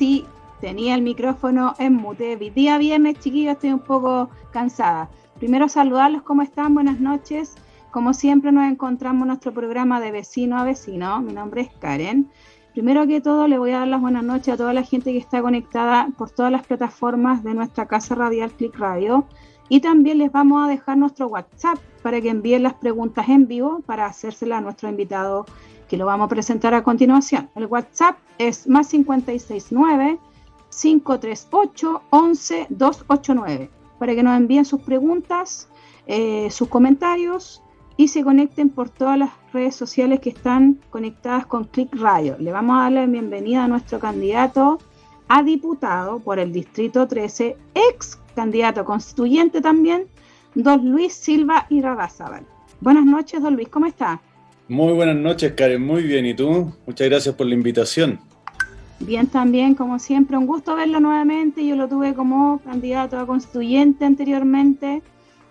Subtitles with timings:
[0.00, 0.24] Sí,
[0.62, 2.34] tenía el micrófono en mute.
[2.54, 5.10] Día viernes, chiquillos, estoy un poco cansada.
[5.38, 6.72] Primero saludarlos, ¿cómo están?
[6.72, 7.54] Buenas noches.
[7.90, 11.20] Como siempre nos encontramos en nuestro programa de vecino a vecino.
[11.20, 12.30] Mi nombre es Karen.
[12.72, 15.18] Primero que todo, le voy a dar las buenas noches a toda la gente que
[15.18, 19.26] está conectada por todas las plataformas de nuestra casa radial Click Radio.
[19.68, 23.82] Y también les vamos a dejar nuestro WhatsApp para que envíen las preguntas en vivo
[23.84, 25.44] para hacérselas a nuestro invitado
[25.90, 27.50] que lo vamos a presentar a continuación.
[27.56, 30.20] El WhatsApp es más 569
[30.70, 35.68] 538 11 289 para que nos envíen sus preguntas,
[36.06, 37.60] eh, sus comentarios
[37.96, 42.36] y se conecten por todas las redes sociales que están conectadas con Click Radio.
[42.38, 44.78] Le vamos a darle la bienvenida a nuestro candidato
[45.26, 50.06] a diputado por el Distrito 13, ex candidato constituyente también,
[50.54, 51.82] don Luis Silva y.
[52.80, 54.20] Buenas noches, don Luis, ¿cómo está?
[54.70, 55.84] Muy buenas noches, Karen.
[55.84, 56.24] Muy bien.
[56.24, 56.72] ¿Y tú?
[56.86, 58.20] Muchas gracias por la invitación.
[59.00, 61.66] Bien, también, como siempre, un gusto verlo nuevamente.
[61.66, 65.02] Yo lo tuve como candidato a constituyente anteriormente.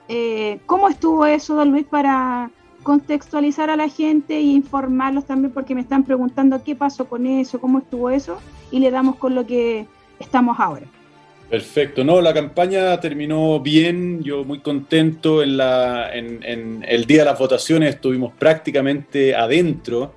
[0.07, 2.49] Eh, ¿Cómo estuvo eso, don Luis, para
[2.83, 5.51] contextualizar a la gente e informarlos también?
[5.51, 8.39] Porque me están preguntando qué pasó con eso, cómo estuvo eso,
[8.71, 9.85] y le damos con lo que
[10.21, 10.87] estamos ahora.
[11.49, 17.25] Perfecto, no, la campaña terminó bien, yo muy contento, en, la, en, el día de
[17.25, 17.95] las votaciones.
[17.95, 20.13] Estuvimos prácticamente adentro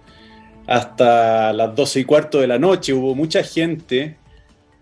[0.67, 4.19] hasta las 12 y cuarto de la noche, hubo mucha gente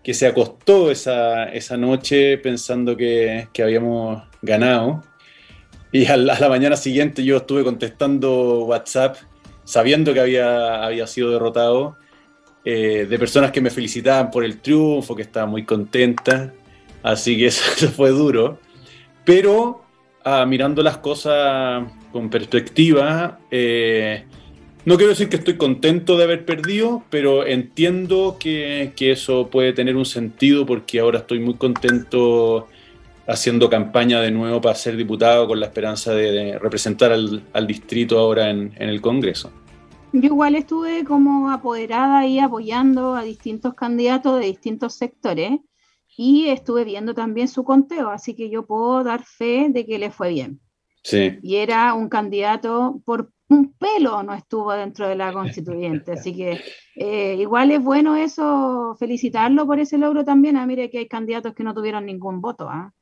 [0.03, 5.03] que se acostó esa, esa noche pensando que, que, habíamos ganado.
[5.93, 9.15] Y a la, a la, mañana siguiente yo estuve contestando WhatsApp
[9.63, 11.97] sabiendo que había, había sido derrotado
[12.63, 16.51] eh, de personas que me felicitaban por el triunfo, que estaban muy contentas.
[17.03, 18.59] Así que eso, fue duro.
[19.25, 19.83] Pero
[20.23, 24.25] ah, mirando las cosas con perspectiva, eh,
[24.85, 29.73] no quiero decir que estoy contento de haber perdido, pero entiendo que, que, eso puede
[29.73, 32.67] tener un sentido porque ahora estoy muy contento
[33.27, 38.49] haciendo campaña de nuevo para ser diputado con la esperanza de, representar al, distrito ahora
[38.49, 39.51] en el Congreso.
[40.13, 45.59] Yo igual estuve como apoderada ahí apoyando a distintos candidatos de distintos sectores
[46.17, 50.11] y estuve viendo también su conteo, así que yo puedo dar fe de que le
[50.11, 50.59] fue bien.
[51.03, 51.39] Sí.
[51.41, 56.61] Y era un candidato por un pelo no estuvo dentro de la constituyente, así que
[56.95, 60.57] eh, igual es bueno eso, felicitarlo por ese logro también.
[60.57, 62.69] Ah, mire que hay candidatos que no tuvieron ningún voto.
[62.69, 62.93] ¿ah?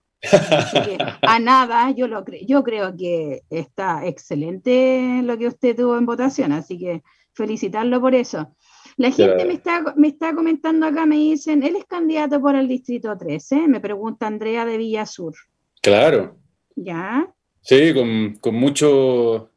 [1.22, 6.06] A nada, yo, lo cre yo creo que está excelente lo que usted tuvo en
[6.06, 7.03] votación, así que
[7.34, 8.56] felicitarlo por eso.
[8.97, 12.68] La gente me está, me está comentando acá, me dicen, él es candidato por el
[12.68, 15.34] Distrito 13, me pregunta Andrea de Villasur.
[15.81, 16.35] Claro.
[16.75, 17.34] ¿Ya?
[17.62, 19.52] Sí, con, con, mucho,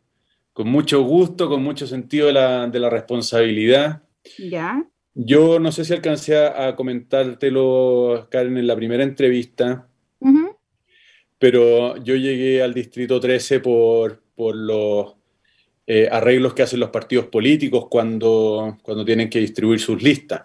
[0.52, 4.02] con mucho gusto, con mucho sentido de la, de la responsabilidad.
[4.38, 4.84] ¿Ya?
[5.14, 9.88] Yo no sé si alcancé a comentártelo, Karen, en la primera entrevista.
[11.42, 15.16] Pero yo llegué al Distrito 13 por, por los
[15.88, 20.42] eh, arreglos que hacen los partidos políticos cuando, cuando tienen que distribuir sus listas.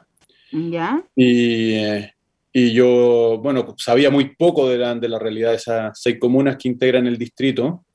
[0.52, 1.08] ¿Ya?
[1.16, 2.14] Y, eh,
[2.52, 6.58] y, yo, bueno, sabía muy poco de la, de la, realidad de esas seis comunas
[6.58, 7.86] que integran el distrito,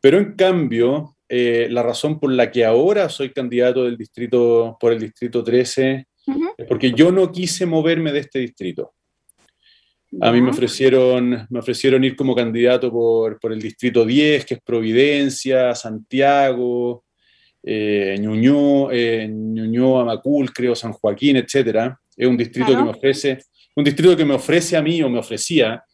[0.00, 4.94] pero en cambio, eh, la razón por la que ahora soy candidato del distrito, por
[4.94, 6.54] el Distrito 13 uh -huh.
[6.56, 8.94] es porque yo no quise moverme de este distrito.
[10.20, 14.54] A mí me ofrecieron, me ofrecieron ir como candidato por, por el Distrito 10, que
[14.54, 17.04] es Providencia, Santiago,
[17.62, 21.92] eh, Ñuñoa, eh, Ñuñoa, Macul, creo, San Joaquín, etc.
[22.16, 22.80] Es un distrito claro.
[22.80, 23.38] que me ofrece,
[23.76, 25.84] un distrito que me ofrece a mí o me ofrecía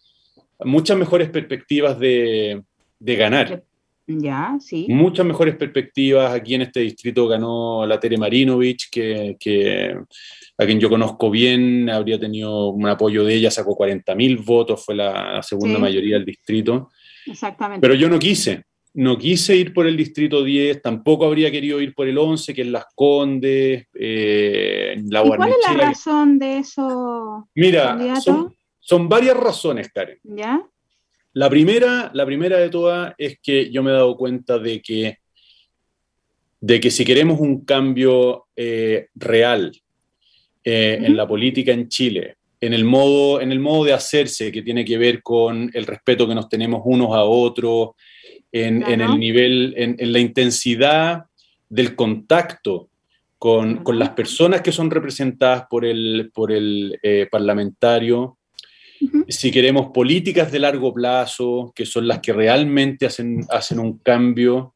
[0.60, 2.62] muchas mejores perspectivas de,
[2.98, 3.62] de ganar.
[4.06, 4.86] Ya, sí.
[4.88, 6.32] Muchas mejores perspectivas.
[6.32, 9.96] Aquí en este distrito ganó la Tere Marinovich, que, que
[10.58, 14.94] a quien yo conozco bien, habría tenido un apoyo de ella, sacó 40.000 votos, fue
[14.94, 15.80] la segunda sí.
[15.80, 16.90] mayoría del distrito.
[17.26, 17.80] Exactamente.
[17.80, 18.64] Pero yo no quise,
[18.94, 22.62] no quise ir por el distrito 10, tampoco habría querido ir por el 11, que
[22.62, 27.48] es Las Condes, eh, la ¿Y ¿Cuál es la razón de eso?
[27.54, 30.18] Mira, son, son, varias razones, Karen.
[30.22, 30.62] ¿Ya?
[31.36, 35.18] La primera, la primera de todas es que yo me he dado cuenta de que,
[36.60, 39.70] de que si queremos un cambio eh, real,
[40.64, 41.06] eh, uh -huh.
[41.06, 44.82] en la política en Chile, en el, modo, en el modo de hacerse que tiene
[44.82, 47.90] que ver con el respeto que nos tenemos unos a otros,
[48.50, 48.94] en, claro.
[48.94, 51.24] en el nivel, en, en, la intensidad
[51.68, 52.88] del contacto
[53.38, 58.35] con, con, las personas que son representadas por el, por el eh, parlamentario.
[59.28, 64.74] Si queremos políticas de largo plazo, que son las que realmente hacen, hacen un cambio,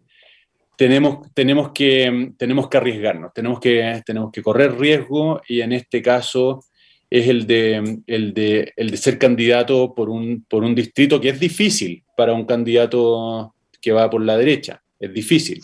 [0.77, 6.01] tenemos, tenemos, que, tenemos que arriesgarnos, tenemos que, tenemos que correr riesgo y en este
[6.01, 6.65] caso
[7.11, 11.31] es el de, el de, el de ser candidato por un, por un distrito que
[11.31, 15.61] es difícil para un candidato que va por la derecha, es difícil.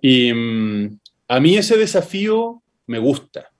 [0.00, 3.50] Y mm, a mí ese desafío me gusta.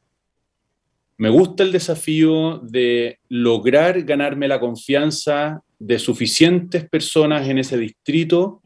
[1.18, 8.62] Me gusta el desafío de lograr ganarme la confianza de suficientes personas en ese distrito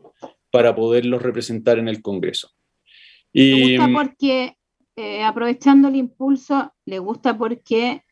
[0.50, 2.50] para poderlos representar en el Congreso.
[3.32, 4.56] Y, gusta porque,
[4.97, 8.02] eh, aprovechando el impulso, le gusta porque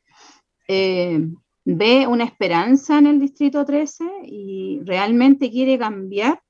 [0.69, 1.21] eh,
[1.65, 6.41] ve una esperanza en el Distrito 13 y realmente quiere cambiar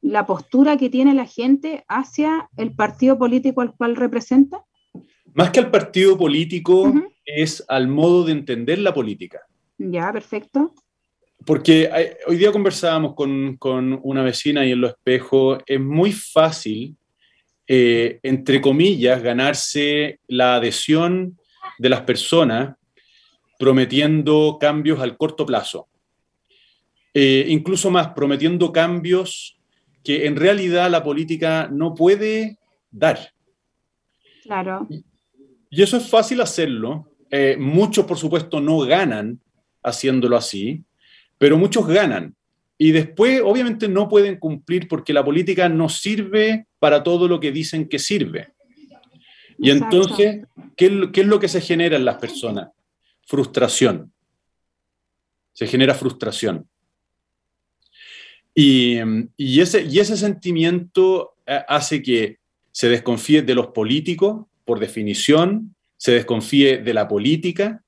[0.00, 4.64] la postura que tiene la gente hacia el partido político al cual representa?
[5.32, 6.92] Más que al partido político,
[7.24, 9.40] es al modo de entender la política.
[9.78, 10.74] Ya, perfecto.
[11.44, 11.90] Porque
[12.26, 13.58] hoy día conversábamos con,
[14.02, 16.96] una vecina y en los espejos, es muy fácil,
[17.66, 21.38] eh, entre comillas, ganarse la adhesión
[21.78, 22.76] de las personas
[23.58, 25.88] prometiendo cambios al corto plazo.
[27.14, 29.58] Eh, incluso más, prometiendo cambios
[30.02, 32.58] que en realidad la política no puede
[32.90, 33.32] dar.
[34.42, 34.88] Claro.
[35.70, 37.11] Y eso es fácil hacerlo.
[37.34, 39.40] Eh, muchos, por supuesto, no ganan
[39.82, 40.84] haciéndolo así,
[41.38, 42.36] pero muchos ganan.
[42.76, 47.50] Y después, obviamente, no pueden cumplir porque la política no sirve para todo lo que
[47.50, 48.52] dicen que sirve.
[49.58, 50.44] Y entonces,
[50.76, 52.68] ¿qué es, lo que se genera en las personas?
[53.26, 54.12] Frustración.
[55.54, 56.68] Se genera frustración.
[58.54, 58.98] Y,
[59.38, 62.40] ese, y ese sentimiento eh, hace que
[62.72, 67.80] se desconfíe de los políticos, por definición, se desconfíe de la política.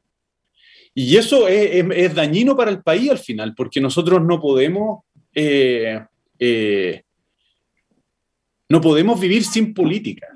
[0.95, 5.01] Y eso es, dañino para el país al final, porque nosotros no podemos,
[5.35, 6.01] eh,
[6.39, 7.03] eh,
[8.69, 10.29] no podemos vivir sin política.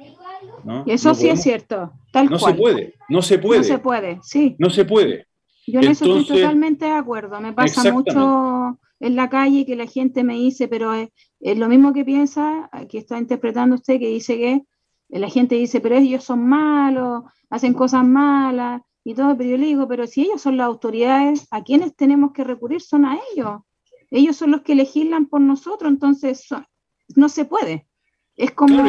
[0.65, 0.83] ¿no?
[0.89, 3.61] Eso sí es cierto, tal no se puede, no se puede.
[3.61, 4.57] No se puede, sí.
[4.59, 5.29] No se puede.
[5.65, 7.41] Yo en eso estoy totalmente de acuerdo.
[7.41, 11.11] Me pasa mucho en la calle que la gente me dice, pero es,
[11.57, 14.63] lo mismo que piensa, que está interpretando usted, que dice que
[15.09, 19.67] la gente dice, pero ellos son malos, hacen cosas malas y todo, pero yo le
[19.67, 22.81] digo, pero si ellos son las autoridades, ¿a quienes tenemos que recurrir?
[22.81, 23.61] Son a ellos.
[24.11, 26.47] Ellos son los que legislan por nosotros, entonces
[27.17, 27.87] no se puede.
[28.37, 28.87] Es como,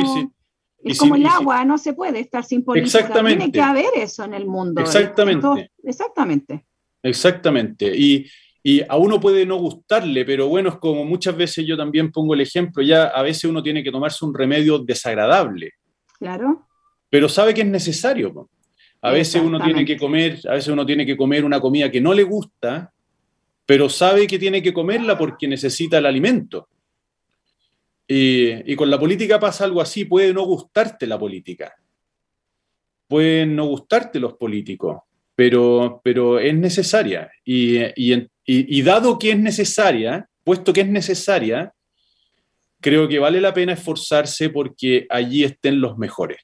[0.83, 2.99] es como el agua, no se puede estar sin política.
[2.99, 3.37] Exactamente.
[3.37, 4.81] Tiene que haber eso en el mundo.
[4.81, 5.71] Exactamente.
[5.83, 6.65] exactamente.
[7.01, 7.97] Exactamente.
[7.97, 8.25] Y,
[8.61, 12.33] y a uno puede no gustarle, pero bueno, es como muchas veces yo también pongo
[12.33, 15.71] el ejemplo, ya a veces uno tiene que tomarse un remedio desagradable.
[16.19, 16.67] Claro.
[17.09, 18.49] Pero sabe que es necesario.
[19.01, 22.01] A veces uno tiene que comer, a veces uno tiene que comer una comida que
[22.01, 22.93] no le gusta,
[23.65, 26.67] pero sabe que tiene que comerla porque necesita el alimento.
[28.07, 31.73] Y, y con la política pasa algo así, puede no gustarte la política,
[33.07, 35.01] pueden no gustarte los políticos,
[35.39, 37.31] pero, pero es necesaria.
[37.45, 41.73] Y, dado que es necesaria, puesto que es necesaria,
[42.79, 46.39] creo que vale la pena esforzarse porque allí estén los mejores.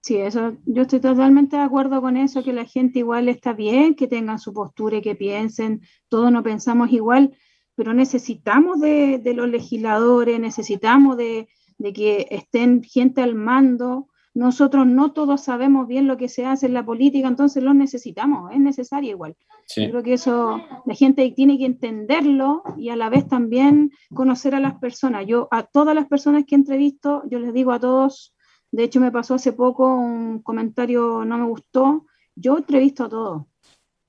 [0.00, 3.94] Sí, eso, yo estoy totalmente de acuerdo con eso, que la gente igual está bien,
[3.94, 7.34] que tengan su postura y que piensen, todos no pensamos igual,
[7.74, 11.48] pero necesitamos de, los legisladores, necesitamos de,
[11.78, 16.66] de, que estén gente al mando, nosotros no todos sabemos bien lo que se hace
[16.66, 19.36] en la política, entonces lo necesitamos, es necesario igual.
[19.74, 24.60] creo que eso la gente tiene que entenderlo y a la vez también conocer a
[24.60, 25.24] las personas.
[25.26, 28.34] Yo a todas las personas que entrevisto, yo les digo a todos,
[28.72, 33.42] de hecho me pasó hace poco un comentario no me gustó, yo entrevisto a todos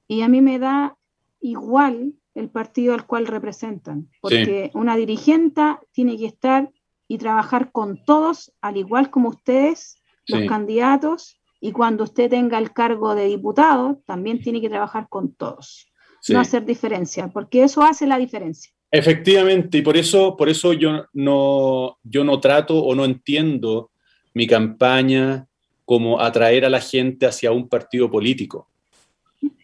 [0.08, 0.98] y a mí me da
[1.39, 6.72] igual el partido al cual representan, porque una dirigente tiene que estar
[7.08, 12.74] y trabajar con todos, al igual como ustedes, los candidatos y cuando usted tenga el
[12.74, 15.88] cargo de diputado, también tiene que trabajar con todos.
[16.29, 18.72] No hacer diferencia, porque eso hace la diferencia.
[18.91, 23.91] Efectivamente, y por eso, por eso yo, no, yo no trato o no entiendo
[24.34, 25.48] mi campaña
[25.84, 28.70] como atraer a la gente hacia un partido político.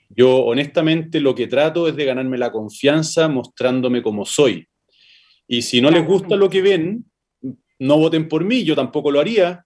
[0.09, 4.67] Yo honestamente lo que trato es de ganarme la confianza mostrándome como soy.
[5.47, 7.05] Y si no les gusta lo que ven,
[7.79, 9.65] no voten por mí, yo tampoco lo haría,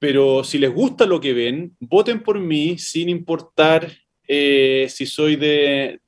[0.00, 3.86] pero si les gusta lo que ven, voten por mí sin importar
[4.26, 6.00] eh, si soy de,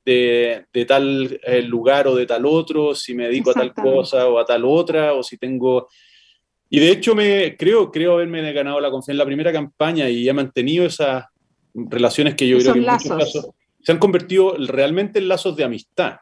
[0.87, 4.45] tal eh, lugar o de tal otro, si me dedico a tal cosa o a
[4.45, 5.87] tal otra, o si tengo...
[6.69, 10.27] Y de hecho me creo, creo haberme ganado la confianza en la primera campaña y
[10.27, 11.25] he mantenido esas
[11.75, 15.65] relaciones que yo creo que en muchos casos se han convertido realmente en lazos de
[15.65, 16.17] amistad.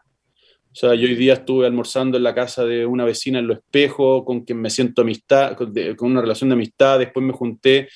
[0.72, 3.56] O sea, yo hoy día estuve almorzando en la casa de una vecina en Lo
[3.56, 6.98] Espejo, con quien me siento amistad, con, una relación de amistad.
[6.98, 7.90] Después me junté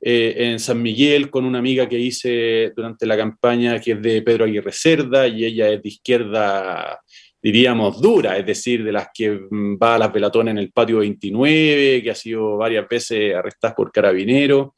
[0.00, 4.22] eh, en San Miguel con una amiga que hice durante la campaña, que es de
[4.22, 7.00] Pedro Aguirre Cerda, y ella es de izquierda,
[7.40, 9.42] diríamos, dura, es decir, de las que
[9.80, 13.92] va a las velatones en el patio 29, que ha sido varias veces arrestada por
[13.92, 14.70] carabineros.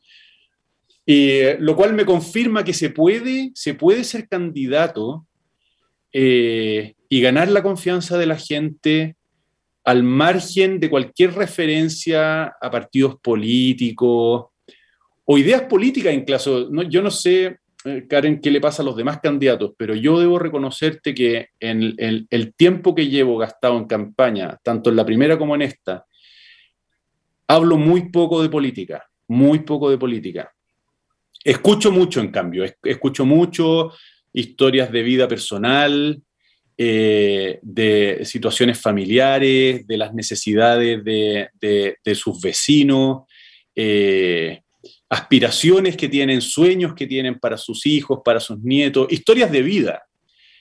[1.07, 5.27] Eh, lo cual me confirma que se puede, se puede ser candidato
[6.13, 9.17] eh, y ganar la confianza de la gente
[9.85, 14.47] al margen de cualquier referencia a partidos políticos
[15.25, 16.69] o ideas políticas incluso.
[16.71, 20.21] No, yo no sé, eh, Karen, qué le pasa a los demás candidatos, pero yo
[20.21, 25.39] debo reconocerte que en el, tiempo que llevo gastado en campaña, tanto en la primera
[25.39, 26.05] como en esta,
[27.47, 30.53] hablo muy poco de política, muy poco de política.
[31.45, 33.93] Escucho mucho, en cambio, escucho mucho
[34.35, 36.23] historias de vida personal,
[36.81, 43.23] eh, de situaciones familiares, de las necesidades de, sus vecinos,
[43.75, 44.61] eh,
[45.09, 50.05] aspiraciones que tienen, sueños que tienen para sus hijos, para sus nietos, historias de vida.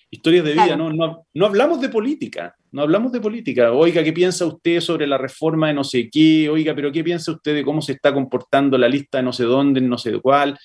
[0.10, 3.72] Historias de vida, no, no, hablamos de política, no hablamos de política.
[3.72, 6.50] Oiga, ¿qué piensa usted sobre la reforma de no sé qué?
[6.50, 9.44] Oiga, pero ¿qué piensa usted de cómo se está comportando la lista de no sé
[9.44, 10.58] dónde, no sé cuál?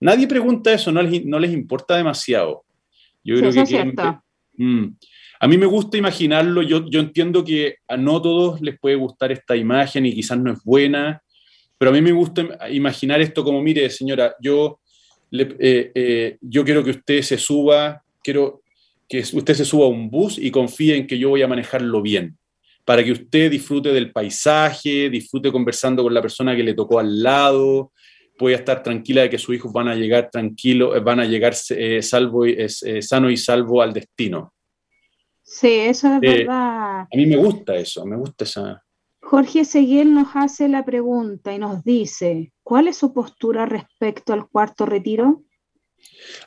[0.00, 2.64] Nadie pregunta eso, no les, no les importa demasiado.
[3.22, 4.18] Yo creo que,
[4.58, 4.88] Mm.
[5.40, 9.30] A mí me gusta imaginarlo, yo, yo entiendo que a no todos les puede gustar
[9.30, 11.22] esta imagen y quizás no es buena,
[11.78, 14.80] pero a mí me gusta imaginar esto como, mire, señora, yo,
[15.30, 18.62] eh, eh, yo quiero que usted se suba, quiero
[19.08, 22.02] que usted se suba a un bus y confíe en que yo voy a manejarlo
[22.02, 22.36] bien,
[22.84, 27.22] para que usted disfrute del paisaje, disfrute conversando con la persona que le tocó al
[27.22, 27.92] lado,
[28.38, 31.54] pueda estar tranquila de que sus hijos van a llegar tranquilos, eh, van a llegar
[31.70, 34.54] eh, salvo, eh, sano y salvo al destino.
[35.42, 37.00] Sí, eso es verdad.
[37.00, 38.82] A mí me gusta eso, me gusta esa.
[39.20, 44.48] Jorge Seguiel nos hace la pregunta y nos dice, ¿cuál es su postura respecto al
[44.48, 45.42] cuarto retiro?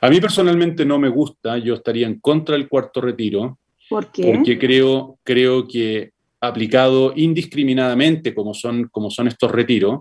[0.00, 3.58] A mí personalmente no me gusta, yo estaría en contra del cuarto retiro.
[3.88, 4.32] ¿Por qué?
[4.34, 10.00] Porque creo, creo que aplicado indiscriminadamente como son, como son estos retiros,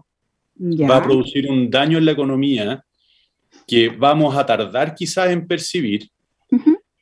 [0.61, 2.83] va a producir un daño en la economía
[3.67, 6.09] que vamos a tardar quizás en percibir.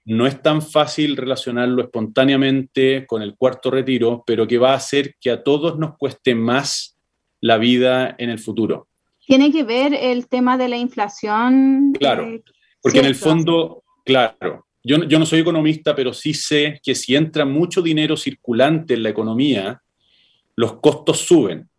[0.06, 5.16] No es tan fácil relacionarlo espontáneamente con el cuarto retiro, pero que va a hacer
[5.20, 6.98] que a todos nos cueste más
[7.42, 8.88] la vida en el futuro.
[9.28, 11.94] Tiene que ver el tema de la inflación.
[12.00, 12.42] Claro,
[12.82, 17.16] porque en el fondo, claro, yo, yo no soy economista, pero sí sé que si
[17.16, 19.82] entra mucho dinero circulante en la economía,
[20.56, 21.70] los costos suben.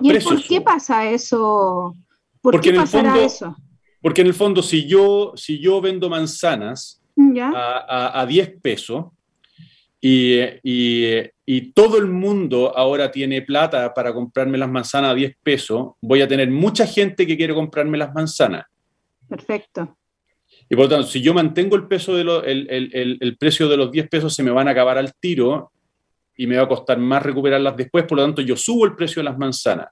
[0.00, 1.96] ¿Y ¿Por qué pasa eso?
[2.40, 3.56] ¿Por porque qué pasará eso?
[4.00, 7.02] Porque en el fondo, si yo, si yo vendo manzanas
[7.40, 9.06] a, a, 10 pesos
[10.00, 15.92] y, y, todo el mundo ahora tiene plata para comprarme las manzanas a 10 pesos,
[16.00, 18.64] voy a tener mucha gente que quiere comprarme las manzanas.
[19.28, 19.96] Perfecto.
[20.68, 23.76] Y por lo tanto, si yo mantengo el, peso de el, el, el, precio de
[23.76, 25.71] los 10 pesos, se me van a acabar al tiro
[26.42, 29.20] y me va a costar más recuperarlas después, por lo tanto yo subo el precio
[29.20, 29.90] de las manzanas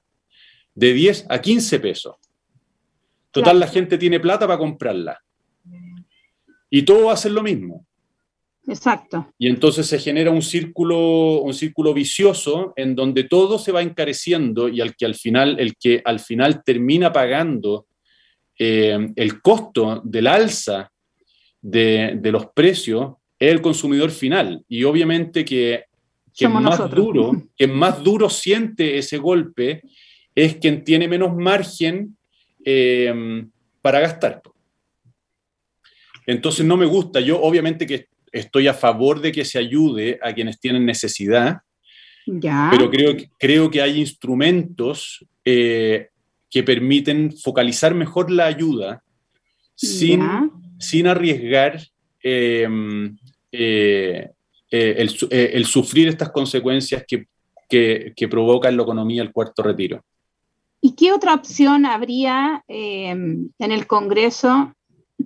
[0.75, 2.15] de 10 a 15 pesos.
[3.31, 5.17] Total, la gente tiene plata para comprarla.
[6.69, 7.85] Y todo va a ser lo mismo.
[8.67, 9.31] Exacto.
[9.37, 14.67] Y entonces se genera un círculo, un círculo vicioso en donde todo se va encareciendo
[14.67, 17.87] y al que al final, el que al final termina pagando
[18.59, 20.91] eh, el costo del alza
[21.61, 24.65] de, de, los precios es el consumidor final.
[24.67, 25.85] Y obviamente que
[26.35, 29.81] quien más, duro, quien más duro siente ese golpe
[30.35, 32.17] es quien tiene menos margen
[32.63, 33.43] eh,
[33.81, 34.41] para gastar.
[36.25, 37.19] Entonces no me gusta.
[37.19, 41.57] Yo obviamente que estoy a favor de que se ayude a quienes tienen necesidad,
[42.25, 46.09] pero creo, creo que hay instrumentos eh,
[46.49, 49.03] que permiten focalizar mejor la ayuda
[49.75, 50.21] sin,
[50.79, 51.81] sin arriesgar
[52.23, 52.67] eh,
[54.73, 57.27] eh, eh, el, sufrir estas consecuencias que,
[57.67, 60.01] que, provoca en la economía el cuarto retiro.
[60.79, 64.73] ¿Y qué otra opción habría eh, en el Congreso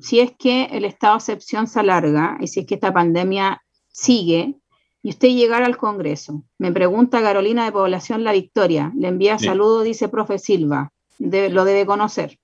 [0.01, 3.61] si es que el estado de excepción se alarga y si es que esta pandemia
[3.87, 4.55] sigue
[5.03, 6.43] y usted llegara al Congreso?
[6.57, 8.91] Me pregunta Carolina de Población La Victoria.
[8.97, 10.91] Le envía saludos, dice profe Silva.
[11.19, 12.39] lo debe conocer.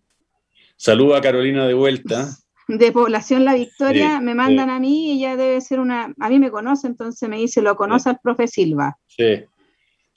[0.78, 2.30] Saluda a Carolina de vuelta
[2.78, 6.40] de Población La Victoria me mandan a mí y ella debe ser una, a mí
[6.40, 8.98] me conoce, entonces me dice, lo conoce al profe Silva.
[9.08, 9.44] Sí.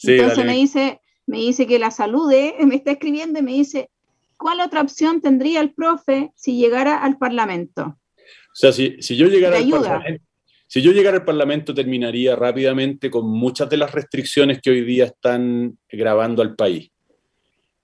[0.05, 3.91] entonces me dice, me dice que la salude, me está escribiendo y me dice,
[4.37, 7.99] ¿cuál otra opción tendría el profe si llegara al Parlamento?
[8.17, 10.25] O sea, si, yo llegara al Parlamento,
[10.69, 15.07] Si yo llegara al Parlamento, terminaría rápidamente con muchas de las restricciones que hoy día
[15.07, 16.91] están grabando al país.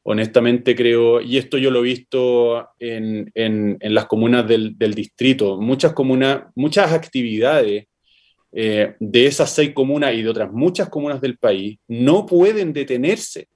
[0.03, 3.31] Honestamente creo, y esto yo lo he visto en,
[3.81, 7.87] las comunas del, distrito, muchas comunas, muchas actividades
[8.53, 13.49] eh, de esas seis comunas y de otras muchas comunas del país no pueden detenerse.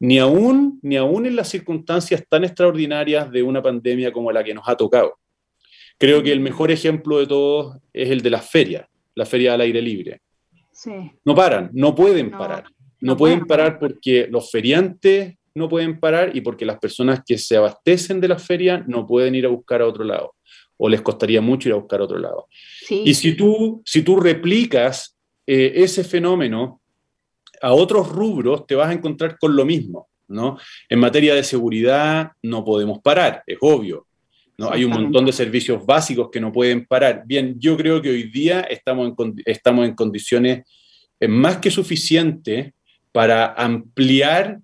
[0.00, 4.54] Ni aún, ni aún en las circunstancias tan extraordinarias de una pandemia como la que
[4.54, 5.18] nos ha tocado.
[5.98, 9.60] Creo que el mejor ejemplo de todos es el de las ferias, la feria al
[9.60, 10.20] aire libre.
[11.24, 12.64] No paran, no pueden parar.
[13.00, 17.56] No, pueden parar porque los feriantes no pueden parar y porque las personas que se
[17.56, 20.34] abastecen de la feria no pueden ir a buscar a otro lado
[20.78, 22.46] o les costaría mucho ir a buscar a otro lado.
[22.88, 26.80] Y si tú, si tú replicas eh, ese fenómeno
[27.60, 30.08] a otros rubros, te vas a encontrar con lo mismo.
[30.28, 30.56] ¿no?
[30.88, 34.06] En materia de seguridad no podemos parar, es obvio.
[34.56, 34.70] ¿no?
[34.70, 37.24] Hay un montón de servicios básicos que no pueden parar.
[37.26, 40.64] Bien, yo creo que hoy día estamos en, estamos en condiciones
[41.18, 42.72] eh, más que suficientes
[43.12, 44.58] para ampliar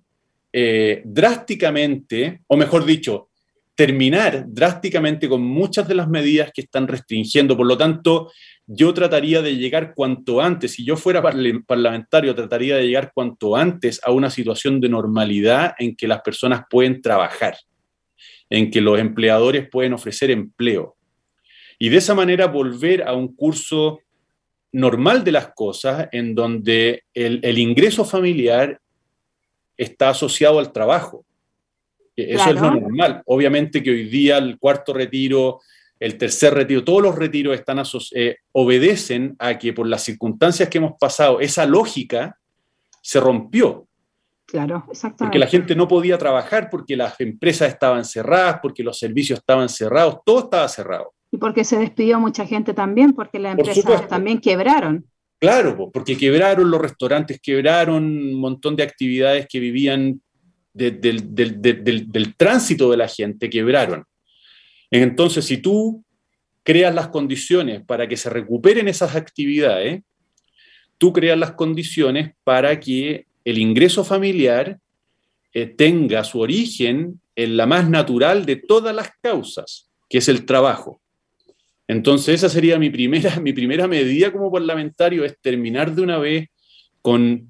[0.53, 3.29] eh, drásticamente, o mejor dicho,
[3.75, 7.57] terminar drásticamente con muchas de las medidas que están restringiendo.
[7.57, 8.31] Por lo tanto,
[8.65, 13.99] yo trataría de llegar cuanto antes, si yo fuera parlamentario, trataría de llegar cuanto antes
[14.03, 17.57] a una situación de normalidad en que las personas pueden trabajar,
[18.49, 20.95] en que los empleadores pueden ofrecer empleo.
[21.77, 23.99] Y de esa manera volver a un curso
[24.75, 28.79] normal de las cosas en donde el, ingreso familiar
[29.77, 31.25] está asociado al trabajo.
[32.13, 33.21] Eso es lo normal.
[33.25, 35.61] Obviamente que hoy día el cuarto retiro,
[35.97, 37.81] el tercer retiro, todos los retiros están
[38.15, 42.37] eh, obedecen a que por las circunstancias que hemos pasado, esa lógica
[43.01, 43.87] se rompió.
[44.45, 45.23] Claro, exactamente.
[45.23, 49.69] Porque la gente no podía trabajar, porque las empresas estaban cerradas, porque los servicios estaban
[49.69, 51.14] cerrados, todo estaba cerrado.
[51.31, 55.05] Y porque se despidió mucha gente también, porque las empresas también quebraron.
[55.39, 60.21] Claro, porque quebraron, los restaurantes quebraron, un montón de actividades que vivían
[60.73, 64.05] del, tránsito de la gente quebraron.
[64.91, 66.03] Entonces, si tú
[66.63, 70.03] creas las condiciones para que se recuperen esas actividades,
[70.97, 74.79] tú creas las condiciones para que el ingreso familiar
[75.53, 80.45] eh, tenga su origen en la más natural de todas las causas, que es el
[80.45, 81.01] trabajo.
[81.87, 86.49] Entonces, esa sería mi primera, mi primera medida como parlamentario, es terminar de una vez
[87.01, 87.49] con,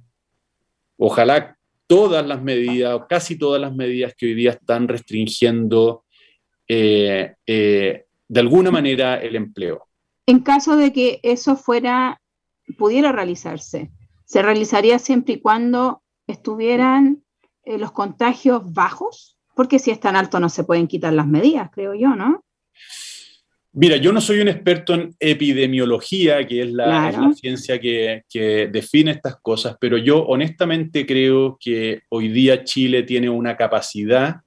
[0.98, 6.04] ojalá todas las medidas, o casi todas las medidas que hoy día están restringiendo
[6.67, 9.88] eh, eh, de alguna manera el empleo.
[10.26, 12.19] En caso de que eso fuera,
[12.78, 13.91] pudiera realizarse,
[14.26, 17.24] ¿se realizaría siempre y cuando estuvieran
[17.63, 19.38] eh, los contagios bajos?
[19.56, 22.43] Porque si están altos no se pueden quitar las medidas, creo yo, ¿no?
[23.78, 28.24] Mira, yo no soy un experto en epidemiología, que es la, ciencia que,
[28.72, 34.38] define estas cosas, pero yo honestamente creo que hoy día Chile tiene una capacidad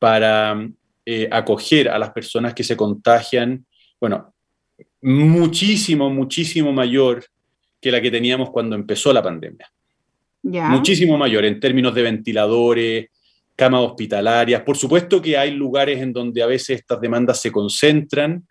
[0.00, 0.68] para
[1.06, 3.64] eh, acoger a las personas que se contagian,
[4.00, 4.34] bueno,
[5.02, 7.24] muchísimo, muchísimo mayor
[7.80, 9.70] que la que teníamos cuando empezó la pandemia.
[10.42, 13.06] Muchísimo mayor en términos de ventiladores,
[13.58, 14.62] camas hospitalarias.
[14.62, 18.46] Por supuesto que hay lugares en donde a veces estas demandas se concentran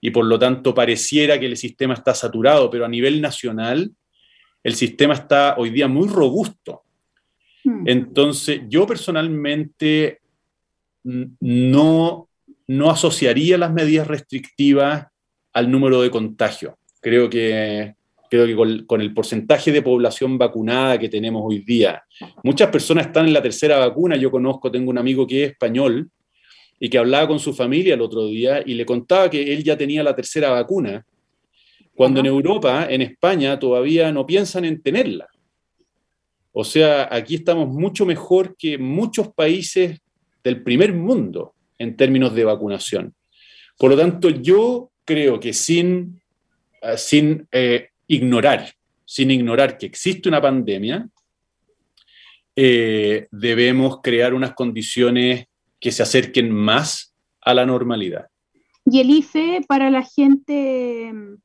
[0.00, 3.92] y por lo tanto pareciera que el sistema está saturado, pero a nivel nacional
[4.64, 6.82] el sistema está hoy día muy robusto.
[7.62, 7.84] Hmm.
[7.86, 10.20] Entonces, yo personalmente
[11.04, 12.28] no,
[12.66, 15.06] no asociaría las medidas restrictivas
[15.52, 16.74] al número de contagios.
[17.00, 17.94] Creo que
[18.30, 22.04] creo que con, el porcentaje de población vacunada que tenemos hoy día,
[22.44, 24.16] muchas personas están en la tercera vacuna.
[24.16, 26.08] Yo conozco, tengo un amigo que es español
[26.78, 29.76] y que hablaba con su familia el otro día y le contaba que él ya
[29.76, 31.04] tenía la tercera vacuna,
[31.94, 35.28] cuando en Europa, en España, todavía no piensan en tenerla.
[36.52, 40.00] O sea, aquí estamos mucho mejor que muchos países
[40.42, 43.12] del primer mundo en términos de vacunación.
[43.76, 46.20] Por lo tanto, yo creo que sin,
[46.80, 51.08] eh, sin eh, ignorar, sin ignorar que existe una pandemia,
[52.56, 55.46] eh, debemos crear unas condiciones
[55.78, 58.26] que se acerquen más a la normalidad.
[58.84, 61.36] Y el IFE para la gente mm,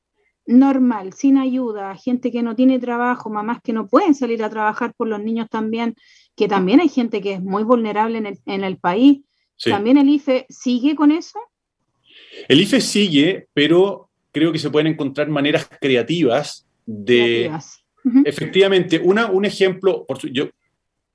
[0.47, 4.95] normal, sin ayuda, gente que no tiene trabajo, mamás que no pueden salir a trabajar
[4.97, 5.93] por los niños también,
[6.35, 9.21] que también hay gente que es muy vulnerable en el, país.
[9.63, 11.39] ¿También el IFE sigue con eso?
[12.49, 17.49] El IFE sigue, pero creo que se pueden encontrar maneras creativas de...
[18.25, 20.49] Efectivamente, una, un ejemplo, por, yo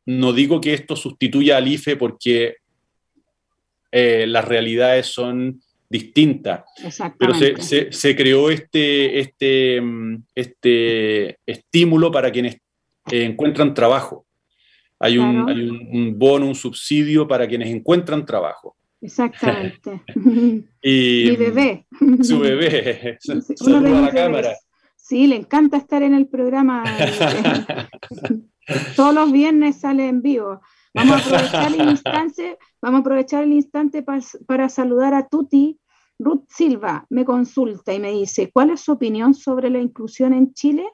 [0.07, 2.57] no digo que esto sustituya al IFE porque
[3.93, 6.65] eh, las realidades son distinta.
[7.19, 9.83] Pero se, se, creó este, este,
[10.35, 12.55] este estímulo para quienes
[13.13, 14.25] eh, encuentran trabajo.
[14.99, 18.77] Hay, un, hay un, bono, un subsidio para quienes encuentran trabajo.
[19.01, 20.03] Exactamente.
[20.83, 21.87] y, Mi bebé.
[22.23, 23.19] Su bebé.
[23.67, 24.57] a la cámara.
[24.97, 26.85] Sí, le encanta estar en el programa.
[28.97, 30.61] Todos los viernes sale en vivo.
[30.95, 35.79] Vamos a aprovechar el instante, vamos a aprovechar el instante para, saludar a Tuti.
[36.19, 40.53] Ruth Silva me consulta y me dice, ¿cuál es su opinión sobre la inclusión en
[40.53, 40.87] Chile?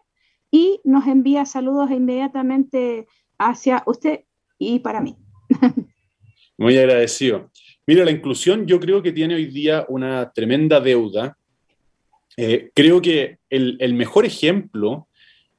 [0.50, 4.20] Y nos envía saludos inmediatamente hacia usted
[4.56, 5.16] y para mí.
[6.56, 7.50] Muy agradecido.
[7.86, 11.38] Mira, la inclusión yo creo que tiene hoy día una tremenda deuda.
[12.36, 15.06] Eh, creo que el, mejor ejemplo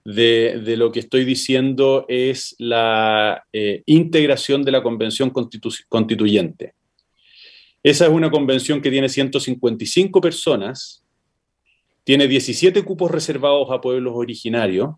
[0.03, 6.73] de, lo que estoy diciendo es la eh, integración de la Convención Constituyente.
[7.81, 11.05] Esa es una convención que tiene 155 personas,
[12.03, 14.89] tiene 17 cupos reservados a pueblos originarios.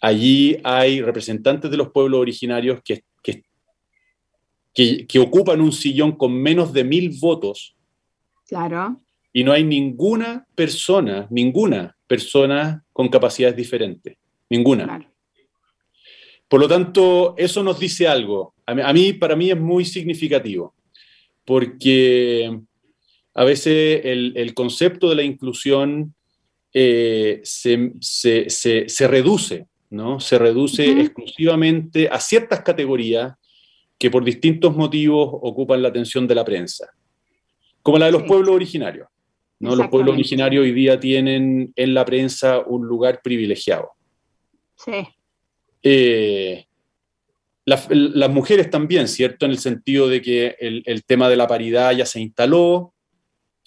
[0.00, 3.04] Allí hay representantes de los pueblos originarios que,
[4.74, 7.74] que, que ocupan un sillón con menos de mil votos.
[8.46, 9.00] Claro.
[9.32, 14.16] Y no hay ninguna persona, ninguna persona con capacidades diferentes.
[14.50, 15.08] Ninguna.
[16.52, 18.54] Por lo tanto, eso nos dice algo.
[18.66, 20.74] A mí, para mí es muy significativo,
[21.46, 22.60] porque
[23.32, 26.14] a veces el, concepto de la inclusión
[26.74, 30.20] eh, se, reduce, ¿no?
[30.20, 33.32] Se reduce exclusivamente a ciertas categorías
[34.02, 36.90] que por distintos motivos ocupan la atención de la prensa,
[37.82, 39.06] como la de los pueblos originarios.
[39.60, 39.76] ¿no?
[39.76, 43.92] Los pueblos originarios hoy día tienen en la prensa un lugar privilegiado.
[44.74, 45.06] Sí.
[45.84, 46.64] Eh,
[47.64, 47.88] las
[48.30, 49.46] mujeres también, ¿cierto?
[49.46, 52.92] En el sentido de que el, tema de la paridad ya se instaló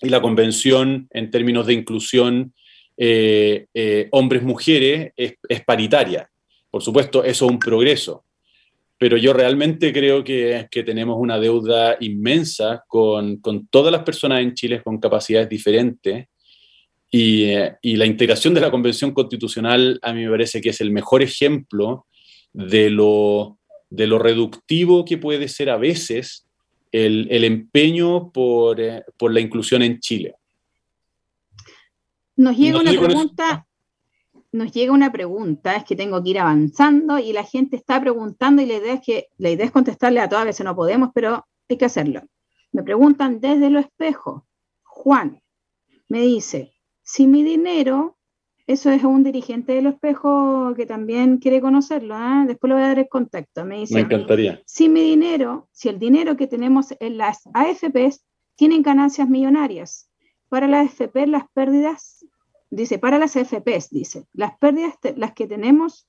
[0.02, 2.54] y la convención en términos de inclusión
[2.98, 6.30] eh, eh, hombres-mujeres es, paritaria.
[6.70, 8.25] Por supuesto, eso es un progreso,
[8.98, 14.54] pero yo realmente creo que, tenemos una deuda inmensa con, con, todas las personas en
[14.54, 16.28] Chile con capacidades diferentes
[17.12, 21.24] y, la integración de la Convención Constitucional a mí me parece que es el mejor
[21.24, 22.08] ejemplo
[22.52, 23.58] de lo,
[23.90, 26.46] de lo reductivo que puede ser a veces
[26.92, 30.36] el, el empeño por, eh, por, la inclusión en Chile.
[32.38, 33.65] Nos llega una pregunta,
[34.56, 38.62] nos llega una pregunta, es que tengo que ir avanzando y la gente está preguntando
[38.62, 41.46] y la idea es que la idea es contestarle a todas veces no podemos, pero
[41.70, 42.22] hay que hacerlo.
[42.72, 44.48] Me preguntan desde lo espejo.
[44.84, 45.42] Juan
[46.08, 48.18] me dice, si mi dinero,
[48.68, 52.46] eso es un dirigente del espejo que también quiere conocerlo, ¿eh?
[52.48, 53.66] después le voy a dar el contacto.
[53.66, 54.62] Me dice, me encantaría.
[54.66, 60.10] Si mi dinero, si el dinero que tenemos en las AFPs tienen ganancias millonarias,
[60.48, 62.26] para las AFP las pérdidas,
[62.70, 66.08] dice, para las AFPs, dice, las pérdidas, las que tenemos,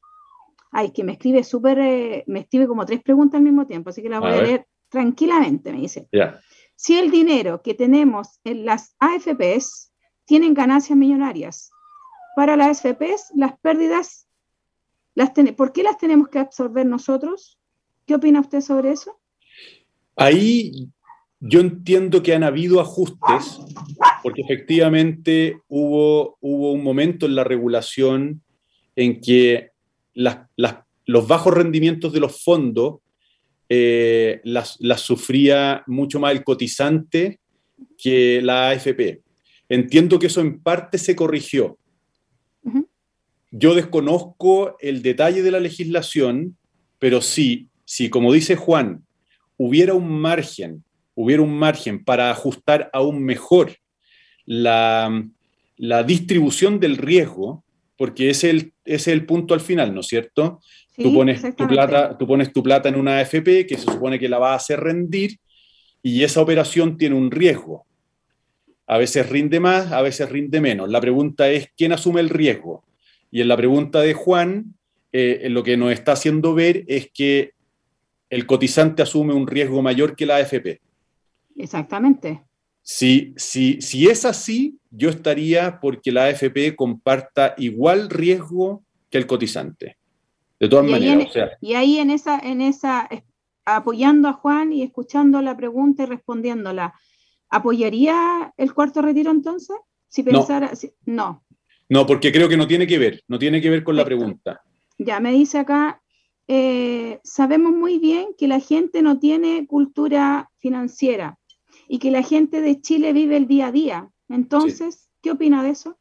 [0.70, 4.02] ay, que me escribe súper, eh, me escribe como tres preguntas al mismo tiempo, así
[4.02, 6.08] que la voy a, leer tranquilamente, me dice.
[6.74, 9.92] Si el dinero que tenemos en las AFPs
[10.26, 11.70] tienen ganancias millonarias.
[12.34, 14.28] Para las FPs, las pérdidas,
[15.14, 17.58] las ¿por qué las tenemos que absorber nosotros?
[18.04, 19.18] ¿Qué opina usted sobre eso?
[20.16, 20.90] Ahí
[21.40, 23.60] yo entiendo que han habido ajustes,
[24.26, 28.42] porque efectivamente hubo, hubo un momento en la regulación
[28.96, 29.70] en que
[30.16, 32.96] los bajos rendimientos de los fondos
[33.68, 37.38] eh, las, las, sufría mucho más el cotizante
[37.96, 39.22] que la AFP.
[39.68, 41.78] Entiendo que eso en parte se corrigió.
[43.52, 46.56] Yo desconozco el detalle de la legislación,
[46.98, 49.06] pero sí, si como dice Juan,
[49.56, 50.82] hubiera un margen,
[51.14, 53.76] hubiera un margen para ajustar aún mejor
[54.46, 55.12] la,
[56.06, 57.64] distribución del riesgo,
[57.96, 60.60] porque ese es, el, es el punto al final, ¿no es cierto?
[60.96, 64.28] tú, pones tu plata, tú pones tu plata en una AFP que se supone que
[64.28, 65.38] la va a hacer rendir
[66.02, 67.84] y esa operación tiene un riesgo.
[68.86, 70.88] A veces rinde más, a veces rinde menos.
[70.88, 72.84] La pregunta es, ¿quién asume el riesgo?
[73.30, 74.74] Y en la pregunta de Juan,
[75.12, 77.52] eh, lo que nos está haciendo ver es que
[78.30, 80.80] el cotizante asume un riesgo mayor que la AFP.
[81.56, 82.42] Exactamente.
[82.88, 89.26] Si, si, si es así, yo estaría porque la AFP comparta igual riesgo que el
[89.26, 89.96] cotizante.
[90.60, 91.28] De todas maneras.
[91.60, 93.08] y ahí en esa, en esa,
[93.64, 96.94] apoyando a Juan y escuchando la pregunta y respondiéndola,
[97.48, 99.76] ¿Apoyaría el cuarto retiro entonces?
[100.08, 100.70] Si pensara,
[101.04, 101.44] no.
[101.88, 102.06] no.
[102.06, 104.62] porque creo que no tiene que ver, no tiene que ver con la pregunta.
[104.98, 106.00] Ya, me dice acá,
[106.48, 111.38] eh, sabemos muy bien que la gente no tiene cultura financiera
[111.88, 114.10] y que la gente de Chile vive el día a día.
[114.28, 115.98] Entonces, ¿qué opina de eso?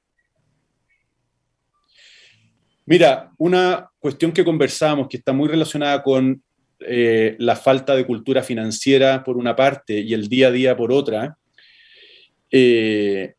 [2.86, 6.43] Mira, una cuestión que conversamos que está muy relacionada con
[6.80, 10.91] eh, la falta de cultura financiera por una parte y el día a día por
[10.91, 11.38] otra,
[12.52, 13.34] eh,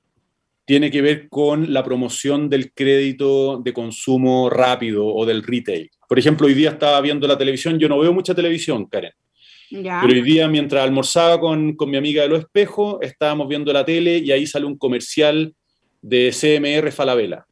[0.65, 5.91] tiene que ver con la promoción del crédito de consumo rápido o del retail.
[6.09, 9.13] Por ejemplo, hoy día estaba viendo la televisión, yo no veo mucha televisión, Karen.
[9.71, 13.85] Pero hoy día, mientras almorzaba con, con, mi amiga de los espejos, estábamos viendo la
[13.85, 15.55] tele y ahí sale un comercial
[16.01, 17.47] de CMR Falabella.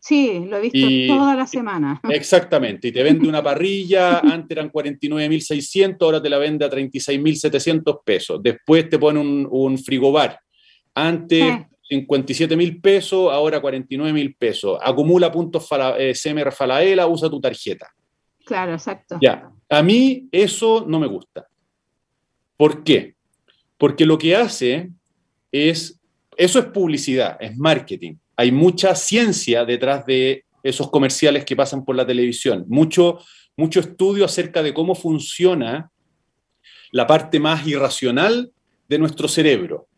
[0.00, 2.00] Sí, lo he visto toda la semana.
[2.10, 8.00] Exactamente, y te vende una parrilla, antes eran 49.600, ahora te la vende a 36.700
[8.04, 8.42] pesos.
[8.42, 10.38] Después te pone un, un frigobar,
[10.94, 11.42] antes
[11.90, 14.78] 57.000 pesos, ahora 49.000 pesos.
[14.82, 15.66] Acumula puntos
[15.98, 17.88] eh, CMR Falaela, usa tu tarjeta.
[18.44, 19.18] Claro, exacto.
[19.22, 21.46] Ya, a mí eso no me gusta.
[22.56, 23.14] ¿Por qué?
[23.78, 24.90] Porque lo que hace
[25.50, 26.00] es,
[26.36, 28.14] eso es publicidad, es marketing.
[28.36, 33.18] Hay mucha ciencia detrás de esos comerciales que pasan por la televisión, mucho,
[33.56, 35.90] mucho estudio acerca de cómo funciona
[36.90, 38.52] la parte más irracional
[38.88, 39.88] de nuestro cerebro.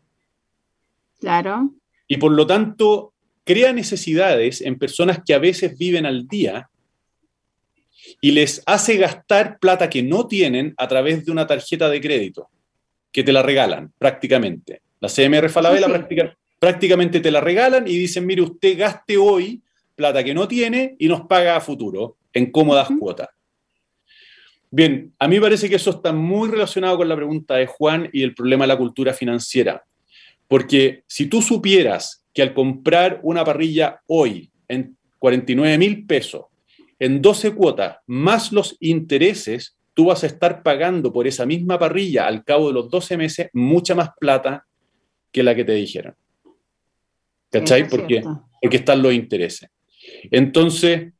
[1.19, 1.73] Claro.
[2.07, 3.13] Y por lo tanto,
[3.43, 6.69] crea necesidades en personas que a veces viven al día
[8.21, 12.49] y les hace gastar plata que no tienen a través de una tarjeta de crédito,
[13.11, 14.81] que te la regalan prácticamente.
[14.99, 15.87] La CMR Falabella
[16.59, 19.61] prácticamente te la regalan y dicen, mire, usted gaste hoy
[19.95, 23.29] plata que no tiene y nos paga a futuro en cómodas cuotas.
[24.69, 28.21] Bien, a mí parece que eso está muy relacionado con la pregunta de Juan y
[28.21, 29.83] el problema de la cultura financiera.
[30.47, 36.45] Porque si tú supieras que al comprar una parrilla hoy en 49 mil pesos,
[36.99, 42.27] en 12 cuotas, más los intereses, tú vas a estar pagando por esa misma parrilla
[42.27, 44.65] al cabo de los 12 meses mucha más plata
[45.31, 46.15] que la que te dijeron.
[47.49, 47.87] ¿Cachai?
[47.87, 48.23] porque,
[48.61, 49.69] porque están los intereses.
[50.31, 51.13] Entonces,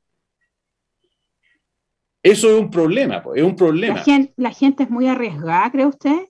[2.21, 4.03] eso es un problema, es un problema.
[4.35, 6.27] La gente, es muy arriesgada, ¿cree usted?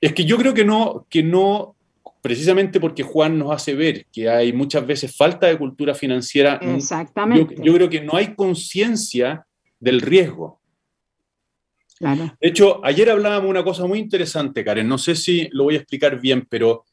[0.00, 1.76] Es que yo creo que no, que no,
[2.22, 6.54] precisamente porque Juan nos hace ver que hay muchas veces falta de cultura financiera.
[6.62, 7.56] Exactamente.
[7.62, 9.44] Yo, creo que no hay conciencia
[9.80, 10.60] del riesgo.
[11.98, 12.36] Claro.
[12.40, 14.88] De hecho, ayer hablábamos una cosa muy interesante, Karen.
[14.88, 16.84] No sé si lo voy a explicar bien, pero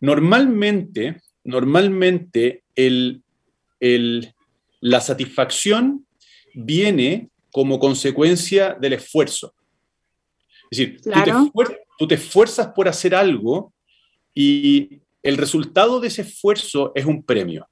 [0.00, 3.22] normalmente, normalmente el,
[4.80, 6.06] la satisfacción
[6.54, 9.54] viene como consecuencia del esfuerzo.
[10.72, 11.00] Es decir,
[11.98, 13.72] tú te esfuerzas por hacer algo
[14.34, 17.66] y el resultado de ese esfuerzo es un premio.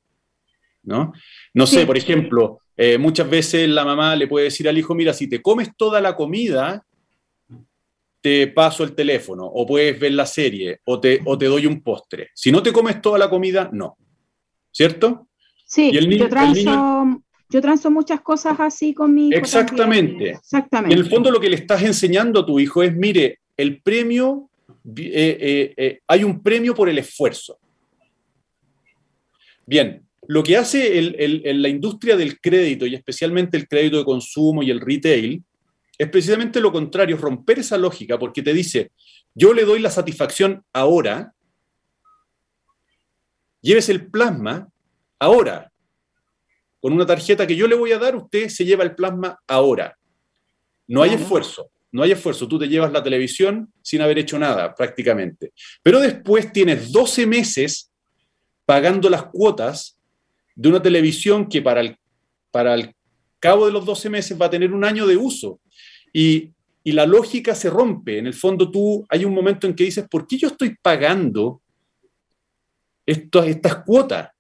[0.83, 1.13] ¿no?
[1.55, 5.13] No sé, por ejemplo, eh, muchas veces la mamá le puede decir al hijo, mira,
[5.13, 6.85] si te comes toda la comida,
[8.21, 11.83] te paso el teléfono, o puedes ver la serie, o te, o te doy un
[11.83, 12.31] postre.
[12.35, 13.97] Si no te comes toda la comida, no.
[14.73, 15.29] ¿Cierto?
[15.65, 15.93] Sí,
[17.51, 19.39] yo, transo, muchas cosas así con mi hijo.
[19.39, 20.31] Exactamente.
[20.31, 20.95] Exactamente.
[20.95, 24.51] en el fondo lo que le estás enseñando a tu hijo es, mire, el premio
[24.97, 27.59] eh, eh, eh, hay un premio por el esfuerzo.
[29.67, 34.71] Bien, lo que hace la industria del crédito y especialmente el crédito de consumo y
[34.71, 35.43] el retail
[35.99, 38.93] es precisamente lo contrario, romper esa lógica porque te dice,
[39.35, 41.35] yo le doy la satisfacción ahora,
[43.61, 44.69] lleves el plasma
[45.19, 45.71] ahora.
[46.81, 49.99] Con una tarjeta que yo le voy a dar, usted se lleva el plasma ahora.
[50.87, 51.71] No hay esfuerzo.
[51.91, 55.53] No hay esfuerzo, tú te llevas la televisión sin haber hecho nada prácticamente.
[55.83, 57.91] Pero después tienes 12 meses
[58.67, 59.99] pagando las cuotas
[60.55, 61.97] de una televisión que para el,
[62.51, 62.95] para el
[63.39, 65.61] cabo de los 12 meses va a tener un año de uso.
[66.13, 66.53] Y,
[66.85, 68.17] la lógica se rompe.
[68.17, 71.61] En el fondo tú hay un momento en que dices, ¿por qué yo estoy pagando
[73.05, 74.31] estas cuotas?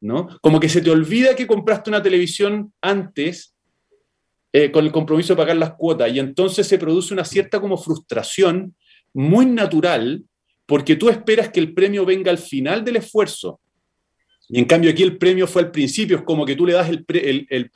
[0.00, 0.38] ¿No?
[0.40, 3.55] Como que se te olvida que compraste una televisión antes
[4.58, 7.76] eh, con el compromiso de pagar las cuotas y entonces se produce una cierta como
[7.76, 8.74] frustración
[9.12, 10.24] muy natural
[10.64, 13.60] porque tú esperas que el premio venga al final del esfuerzo.
[14.48, 16.88] Y en cambio aquí el premio fue al principio, es como que tú le das
[16.88, 17.04] el...
[17.06, 17.70] el,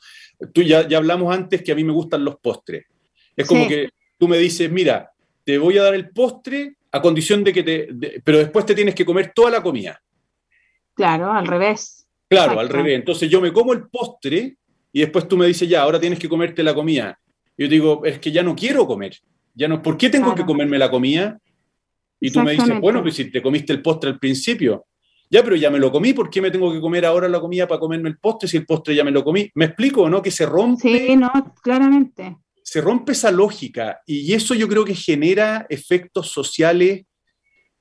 [0.55, 2.87] tú ya, ya, hablamos antes que a mí me gustan los postres.
[3.37, 5.13] Es como que tú me dices, mira,
[5.45, 8.23] te voy a dar el postre a condición de que te...
[8.25, 10.01] pero después te tienes que comer toda la comida.
[10.95, 12.09] Claro, al revés.
[12.27, 12.95] Claro, al revés.
[12.95, 14.57] Entonces yo me como el postre
[14.93, 17.19] y después tú me dices, ya, ahora tienes que comerte la comida.
[17.57, 19.17] yo digo, es que ya no quiero comer.
[19.55, 21.39] Ya no, ¿Por qué tengo que comerme la comida?
[22.21, 24.87] Y tú me dices, bueno, pues si te comiste el postre al principio.
[25.31, 27.69] Ya, pero ya me lo comí, ¿por qué me tengo que comer ahora la comida
[27.69, 29.49] para comerme el postre si el postre ya me lo comí?
[29.55, 30.21] ¿Me explico, no?
[30.21, 30.83] Que se rompe.
[30.83, 31.31] Sí, no,
[31.63, 32.37] claramente.
[32.65, 37.05] Se rompe esa lógica y eso yo creo que genera efectos sociales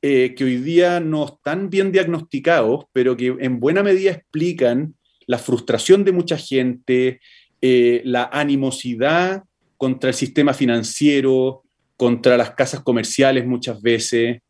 [0.02, 4.96] eh, que hoy día no están bien diagnosticados, pero que en buena medida explican
[5.30, 7.22] la frustración de mucha gente,
[7.62, 9.44] eh, la animosidad
[9.78, 11.62] contra el sistema financiero,
[11.96, 14.42] contra las casas comerciales muchas veces.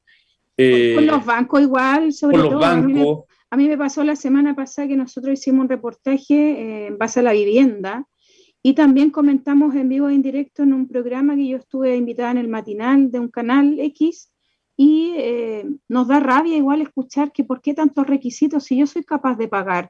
[0.56, 2.52] Eh, con los bancos igual, sobre todo.
[2.52, 3.26] Los bancos.
[3.50, 7.20] A mí, me, pasó la semana pasada que nosotros hicimos un reportaje eh, en base
[7.20, 8.08] a la vivienda
[8.64, 12.38] y también comentamos en vivo e indirecto en un programa que yo estuve invitada en
[12.38, 14.32] el matinal de un canal X
[14.78, 19.04] y eh, nos da rabia igual escuchar que por qué tantos requisitos si yo soy
[19.04, 19.90] capaz de pagar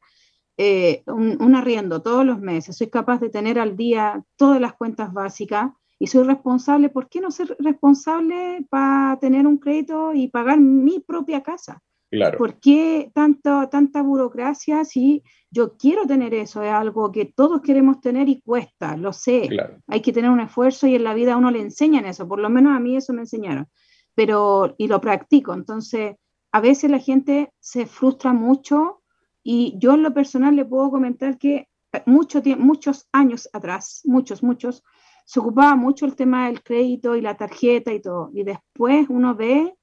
[1.07, 5.13] un, un, arriendo todos los meses, soy capaz de tener al día todas las cuentas
[5.13, 10.59] básicas, y soy responsable, ¿por qué no ser responsable para tener un crédito y pagar
[10.59, 11.83] mi propia casa?
[12.09, 12.37] Claro.
[12.37, 16.63] ¿Por qué tanto, tanta burocracia si yo quiero tener eso?
[16.63, 19.49] Es algo que todos queremos tener y cuesta, lo sé.
[19.87, 22.39] Hay que tener un esfuerzo y en la vida a uno le enseñan eso, por
[22.39, 23.67] lo menos a mí eso me enseñaron,
[24.15, 25.53] pero y lo practico.
[25.53, 26.15] Entonces,
[26.51, 28.98] a veces la gente se frustra mucho
[29.51, 31.67] y yo en lo personal le puedo comentar que
[32.05, 34.83] mucho, muchos años atrás, muchos, muchos,
[35.25, 38.29] se ocupaba mucho el tema del crédito y la tarjeta y todo.
[38.31, 39.73] Y después uno ve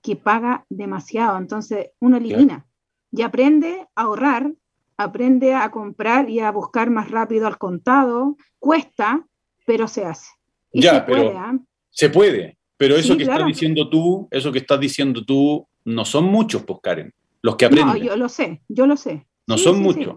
[0.00, 2.68] que paga demasiado, entonces uno elimina
[3.10, 4.54] y aprende a ahorrar,
[4.96, 8.36] aprende a comprar y a buscar más rápido al contado.
[8.60, 9.26] Cuesta,
[9.66, 10.30] pero se hace.
[10.72, 11.58] ya, se pero puede, ¿ah?
[11.90, 12.58] se puede.
[12.76, 16.78] Pero eso que estás diciendo tú, eso que estás diciendo tú, no son muchos, pues
[16.80, 17.88] Karen, los que aprenden.
[17.88, 19.26] No, yo lo sé, yo lo sé.
[19.46, 20.16] No son muchos.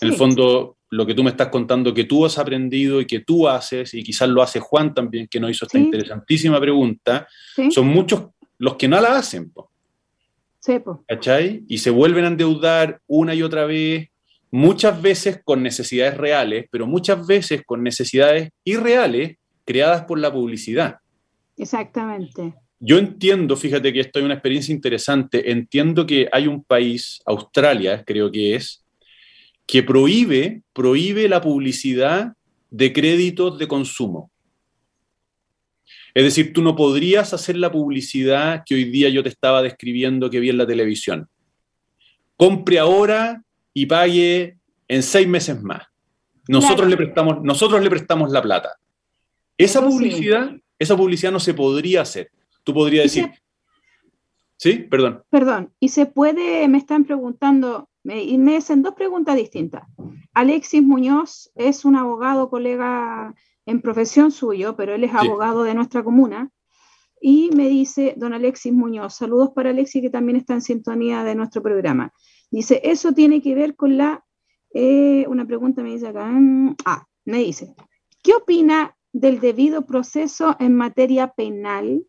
[0.00, 3.20] En el fondo, lo que tú me estás contando que tú has aprendido y que
[3.20, 7.26] tú haces, y quizás lo hace Juan también, que nos hizo esta interesantísima pregunta,
[7.70, 8.26] son muchos
[8.58, 9.52] los que no la hacen.
[10.60, 10.74] Sí,
[11.08, 11.64] ¿Cachai?
[11.68, 14.10] Y se vuelven a endeudar una y otra vez,
[14.50, 20.98] muchas veces con necesidades reales, pero muchas veces con necesidades irreales creadas por la publicidad.
[21.56, 22.54] Exactamente.
[22.84, 28.02] Yo entiendo, fíjate que esto es una experiencia interesante, entiendo que hay un país, Australia
[28.04, 28.84] creo que es,
[29.68, 32.32] que prohíbe, prohíbe la publicidad
[32.70, 34.32] de créditos de consumo.
[36.12, 40.28] Es decir, tú no podrías hacer la publicidad que hoy día yo te estaba describiendo
[40.28, 41.28] que vi en la televisión.
[42.36, 44.56] Compre ahora y pague
[44.88, 45.84] en seis meses más.
[46.48, 48.76] Nosotros, le, prestamos, nosotros le prestamos la plata.
[49.56, 52.32] Esa publicidad, esa publicidad no se podría hacer.
[52.64, 53.30] Tú podrías decir,
[54.56, 54.74] ¿sí?
[54.90, 55.22] Perdón.
[55.30, 55.72] Perdón.
[55.80, 59.84] Y se puede, me están preguntando, me, y me hacen dos preguntas distintas.
[60.32, 63.34] Alexis Muñoz es un abogado colega
[63.66, 66.50] en profesión suyo, pero él es abogado de nuestra comuna.
[67.20, 71.36] Y me dice, don Alexis Muñoz, saludos para Alexis que también está en sintonía de
[71.36, 72.12] nuestro programa.
[72.50, 74.24] Dice, eso tiene que ver con la,
[74.74, 77.74] eh, una pregunta me dice acá, mm, ah, me dice,
[78.22, 82.04] ¿qué opina del debido proceso en materia penal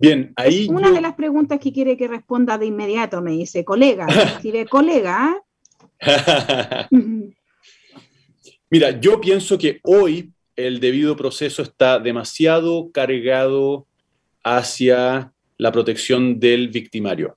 [0.00, 0.66] Bien, ahí.
[0.70, 5.42] una de las preguntas que quiere que responda de inmediato, me dice, colega, escribe colega.
[8.70, 13.86] Mira, yo pienso que hoy el debido proceso está demasiado cargado
[14.42, 17.36] hacia la protección del victimario.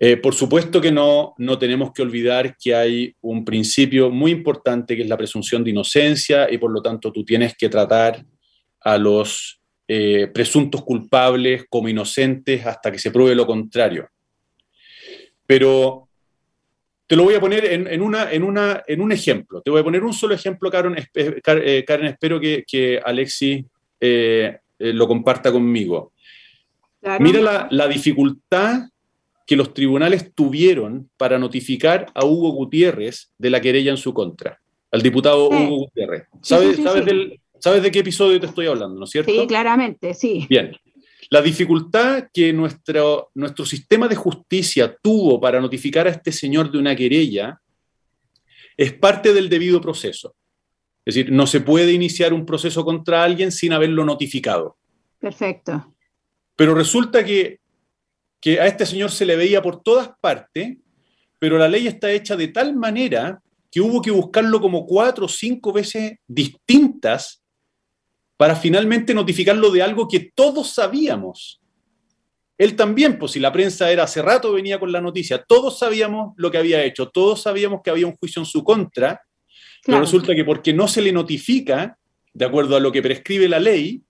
[0.00, 4.96] Eh, por supuesto que no, no tenemos que olvidar que hay un principio muy importante
[4.96, 8.24] que es la presunción de inocencia y por lo tanto tú tienes que tratar
[8.80, 14.10] a los eh, presuntos culpables como inocentes hasta que se pruebe lo contrario.
[15.46, 16.08] Pero
[17.06, 19.62] te lo voy a poner en, una, en, una, en un ejemplo.
[19.62, 20.96] Te voy a poner un solo ejemplo, Karen.
[21.14, 23.64] Eh, Karen espero que, que Alexi
[23.98, 26.12] eh, lo comparta conmigo.
[27.20, 28.90] Mira la, la, dificultad
[29.46, 34.60] que los tribunales tuvieron para notificar a Hugo Gutiérrez de la querella en su contra,
[34.90, 36.24] al diputado Hugo Gutiérrez.
[36.42, 39.30] ¿Sabes, ¿sabes del, ¿Sabes de qué episodio te estoy hablando, no es cierto?
[39.30, 40.46] Sí, claramente, sí.
[40.48, 40.76] Bien.
[41.30, 46.78] La dificultad que nuestro, nuestro sistema de justicia tuvo para notificar a este señor de
[46.78, 47.60] una querella
[48.76, 50.34] es parte del debido proceso.
[51.04, 54.76] Es decir, no se puede iniciar un proceso contra alguien sin haberlo notificado.
[55.18, 55.94] Perfecto.
[56.54, 57.60] Pero resulta que,
[58.40, 60.76] que a este señor se le veía por todas partes,
[61.38, 63.40] pero la ley está hecha de tal manera
[63.70, 67.42] que hubo que buscarlo como cuatro o cinco veces distintas
[68.38, 71.60] para finalmente notificarlo de algo que todos sabíamos.
[72.56, 76.34] Él también, pues si la prensa era hace rato, venía con la noticia, todos sabíamos
[76.36, 79.20] lo que había hecho, todos sabíamos que había un juicio en su contra,
[79.84, 81.98] pero resulta que porque no se le notifica,
[82.32, 84.02] de acuerdo a lo que prescribe la ley,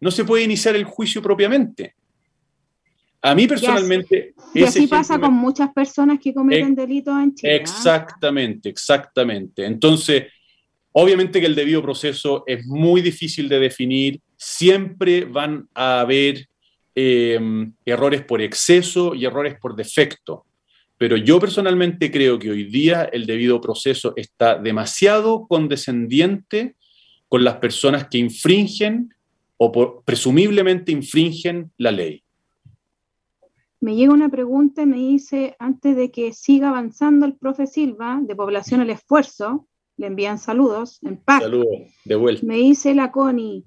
[0.00, 1.94] no se puede iniciar el juicio propiamente.
[3.22, 4.34] A mí personalmente...
[4.54, 7.52] Y así, pasa con muchas personas que cometen delitos en Chile.
[7.52, 7.56] ¿ah?
[7.56, 9.64] Exactamente, exactamente.
[9.64, 10.24] Entonces,
[10.92, 16.46] Obviamente que el debido proceso es muy difícil de definir, siempre van a haber
[16.94, 20.44] em, errores por exceso y errores por defecto.
[20.98, 26.76] Pero yo personalmente creo que hoy día el debido proceso está demasiado condescendiente
[27.28, 29.14] con las personas que infringen
[29.56, 32.22] o presumiblemente infringen la ley.
[33.80, 38.36] Me llega una pregunta me dice, antes de que siga avanzando el profe Silva, de
[38.36, 39.66] Población El Esfuerzo,
[39.96, 41.42] le envían saludos en paz.
[41.42, 42.46] Saludos, de vuelta.
[42.46, 43.64] Me dice la Connie,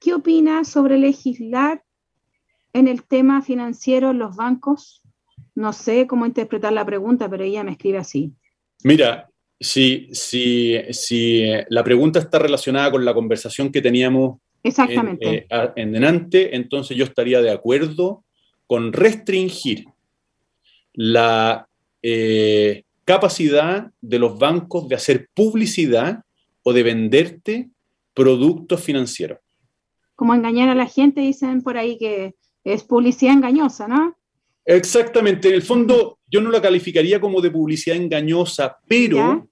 [0.00, 1.82] ¿qué opina sobre legislar
[2.72, 5.02] en el tema financiero en los bancos?
[5.54, 8.32] No sé cómo interpretar la pregunta, pero ella me escribe así.
[8.84, 9.28] Mira,
[9.60, 15.46] si, si, si eh, la pregunta está relacionada con la conversación que teníamos Exactamente.
[15.48, 18.24] En, eh, delante, entonces yo estaría de acuerdo
[18.66, 19.86] con restringir
[20.92, 21.68] la
[22.02, 26.20] eh, capacidad de los bancos de hacer publicidad
[26.62, 27.70] o de venderte
[28.12, 29.38] productos financieros.
[30.14, 32.34] Como engañar a la gente, dicen por ahí que
[32.64, 34.14] es publicidad engañosa, ¿no?
[34.62, 39.48] Exactamente, en el fondo yo no la calificaría como de publicidad engañosa, pero,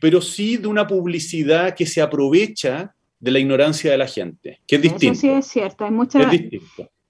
[0.00, 4.76] pero sí de una publicidad que se aprovecha de la ignorancia de la gente, que
[4.76, 5.12] es distinto.
[5.14, 6.20] Eso sí es cierto, hay mucha...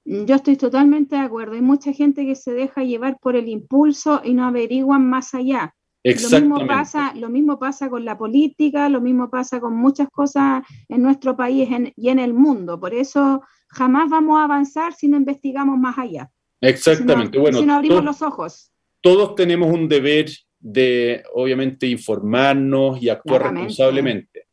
[0.05, 4.23] Yo estoy totalmente de acuerdo, hay mucha gente que se deja llevar por el impulso
[4.25, 5.75] y no averiguan más allá.
[6.05, 10.65] Lo mismo, pasa, lo mismo pasa con la política, lo mismo pasa con muchas cosas
[10.89, 12.81] en nuestro país y en el mundo.
[12.81, 16.31] Por eso jamás vamos a avanzar si no investigamos más allá.
[16.61, 17.39] Exactamente.
[17.39, 18.73] bueno, si no abrimos los ojos.
[19.01, 24.47] Todos tenemos un deber de, obviamente, informarnos y actuar responsablemente.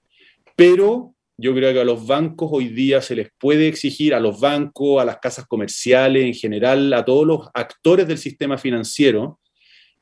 [0.56, 4.39] Pero yo creo que a los bancos hoy día se les puede exigir, a los
[4.39, 9.39] bancos, a las casas comerciales en general, a todos los actores del sistema financiero,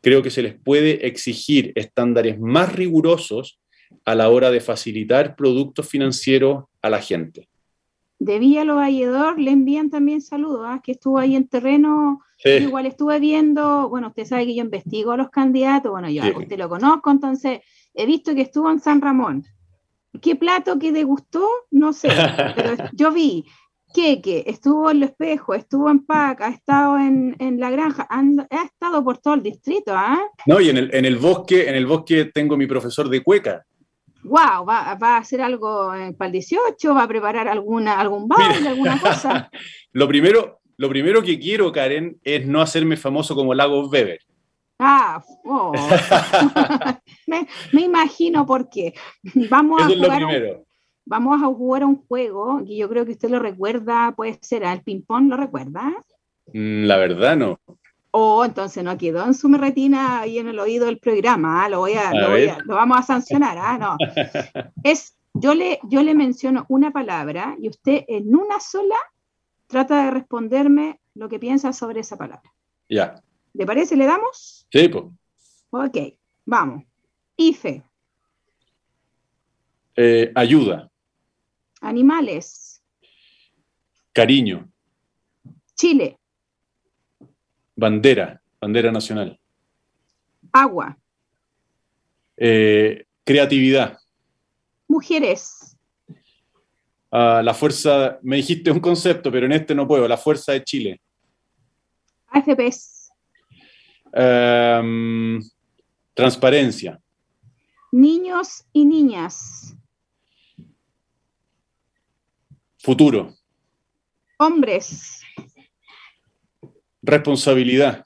[0.08, 3.60] creo que se les puede exigir estándares más rigurosos
[4.06, 7.50] a la hora de facilitar productos financieros a la gente.
[8.18, 10.80] De Villa Valledor le envían también saludos, ¿ah?
[10.82, 12.22] que estuvo ahí en terreno.
[12.46, 16.58] Igual estuve viendo, bueno, usted sabe que yo investigo a los candidatos, bueno, yo usted
[16.58, 17.60] lo conozco, entonces
[17.94, 19.44] he visto que estuvo en San Ramón.
[20.22, 21.46] ¿Qué plato que degustó?
[21.70, 22.08] No sé,
[22.56, 23.44] pero yo vi
[23.98, 29.04] Queque, estuvo en el espejo, estuvo en PAC, ha estado en, la granja, ha estado
[29.04, 30.20] por todo el distrito, ¿ah?
[30.46, 33.66] No, y en el, en el bosque, en el bosque tengo mi profesor de cueca.
[34.22, 36.94] Wow, ¿va, a hacer algo para el 18?
[36.94, 39.50] ¿Va a preparar alguna, algún baile, alguna cosa?
[39.94, 44.20] lo, primero, lo primero que quiero, Karen, es no hacerme famoso como Lagos Weber.
[44.78, 45.72] Ah, oh.
[47.28, 48.94] me, imagino por qué.
[49.50, 50.67] Vamos a jugar Un,
[51.08, 54.82] vamos a jugar un juego que yo creo que usted lo recuerda, puede ser, ¿el
[54.82, 55.94] ping-pong lo recuerda?
[56.54, 57.60] Mm, la verdad no.
[58.12, 61.70] Oh, entonces no quedó en su retina y en el oído del programa, ¿ah?
[61.70, 63.78] lo, voy a, lo, vamos a sancionar, ¿ah?
[63.78, 63.98] No.
[64.84, 68.96] Es, yo le, yo le menciono una palabra y usted en una sola
[69.68, 72.52] trata de responderme lo que piensa sobre esa palabra.
[72.90, 73.22] Ya.
[73.54, 73.96] ¿Le parece?
[73.96, 74.68] ¿Le damos?
[74.72, 75.06] Sí, pues.
[75.70, 75.98] Ok,
[76.46, 76.84] vamos.
[77.36, 77.84] IFE.
[79.96, 80.90] Eh, ayuda.
[81.82, 82.82] Animales.
[84.14, 84.70] Cariño.
[85.76, 86.18] Chile.
[87.76, 89.40] Bandera, bandera nacional.
[90.52, 90.98] Agua.
[92.36, 93.98] Eh, creatividad.
[94.88, 95.78] Mujeres.
[97.12, 100.64] Ah, la fuerza, me dijiste un concepto, pero en este no puedo, la fuerza de
[100.64, 101.02] Chile.
[102.28, 103.12] AFPs.
[104.14, 105.40] Em,
[106.14, 107.00] transparencia.
[107.92, 109.76] Niños y niñas.
[112.88, 113.36] Futuro.
[114.38, 115.22] Hombres.
[117.02, 118.06] Responsabilidad.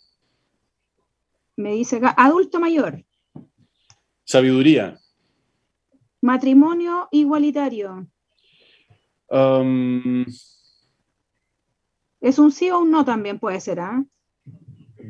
[1.55, 3.05] Me dice acá, adulto mayor.
[4.23, 4.99] Sabiduría.
[6.19, 8.07] Matrimonio igualitario.
[9.29, 10.25] Em,
[12.19, 14.03] es un sí o un no también puede ser, ¿ah?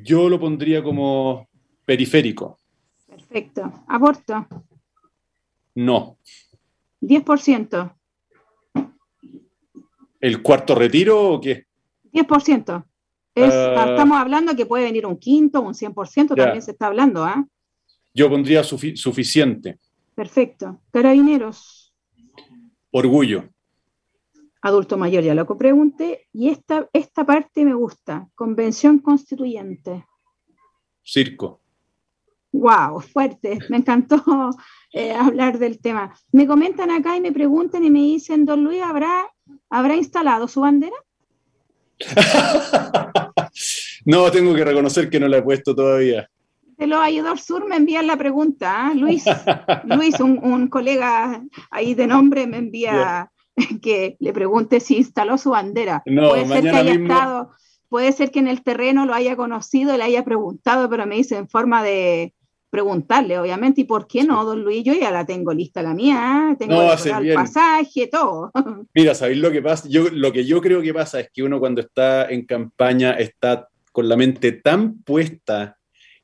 [0.04, 1.48] Yo lo pondría como
[1.86, 2.60] periférico.
[3.08, 3.86] Perfecto.
[3.88, 4.46] ¿Aborto?
[5.76, 6.18] No.
[7.00, 8.01] 10%.
[10.22, 11.66] ¿El cuarto retiro o qué?
[12.14, 12.86] 10%.
[13.34, 13.86] Ah.
[13.90, 17.46] estamos hablando que puede venir un quinto, un 100%, también se está hablando, ¿ah?
[18.14, 19.80] Yo pondría suficiente.
[20.16, 20.82] Perfecto.
[20.92, 21.94] Carabineros.
[22.92, 23.50] Orgullo
[24.62, 30.06] adulto mayor, ya lo que pregunté, y esta, esta parte me gusta, convención constituyente.
[31.04, 31.62] Circo.
[32.54, 34.18] Wow, fuerte, me encantó
[34.94, 36.14] eh, hablar del tema.
[36.32, 39.28] Me comentan acá y me preguntan y me dicen, don Luis, ¿habrá,
[39.70, 40.96] ¿habrá instalado su bandera?
[44.06, 46.30] no, tengo que reconocer que no la he puesto todavía.
[46.78, 48.94] De los Ayudor Sur me envían la pregunta, ¿ah?
[48.96, 49.26] Luis,
[49.86, 53.32] Luis un, un, colega ahí de nombre me envía
[53.82, 56.02] que le pregunte si instaló su bandera.
[56.06, 57.52] No, puede ser que haya mismo- estado,
[57.88, 61.38] puede ser que en el terreno lo haya conocido, le haya preguntado, pero me dice
[61.38, 62.34] en forma de
[62.72, 64.84] preguntarle, obviamente, ¿y por qué no, don Luis?
[64.84, 68.50] Yo ya la tengo lista la mía, tengo No, el, pasaje, todo.
[68.96, 69.88] Mira, ¿sabéis lo que pasa?
[69.90, 73.68] Yo, lo que yo creo que pasa es que uno cuando está en campaña está
[73.92, 75.78] con la mente tan puesta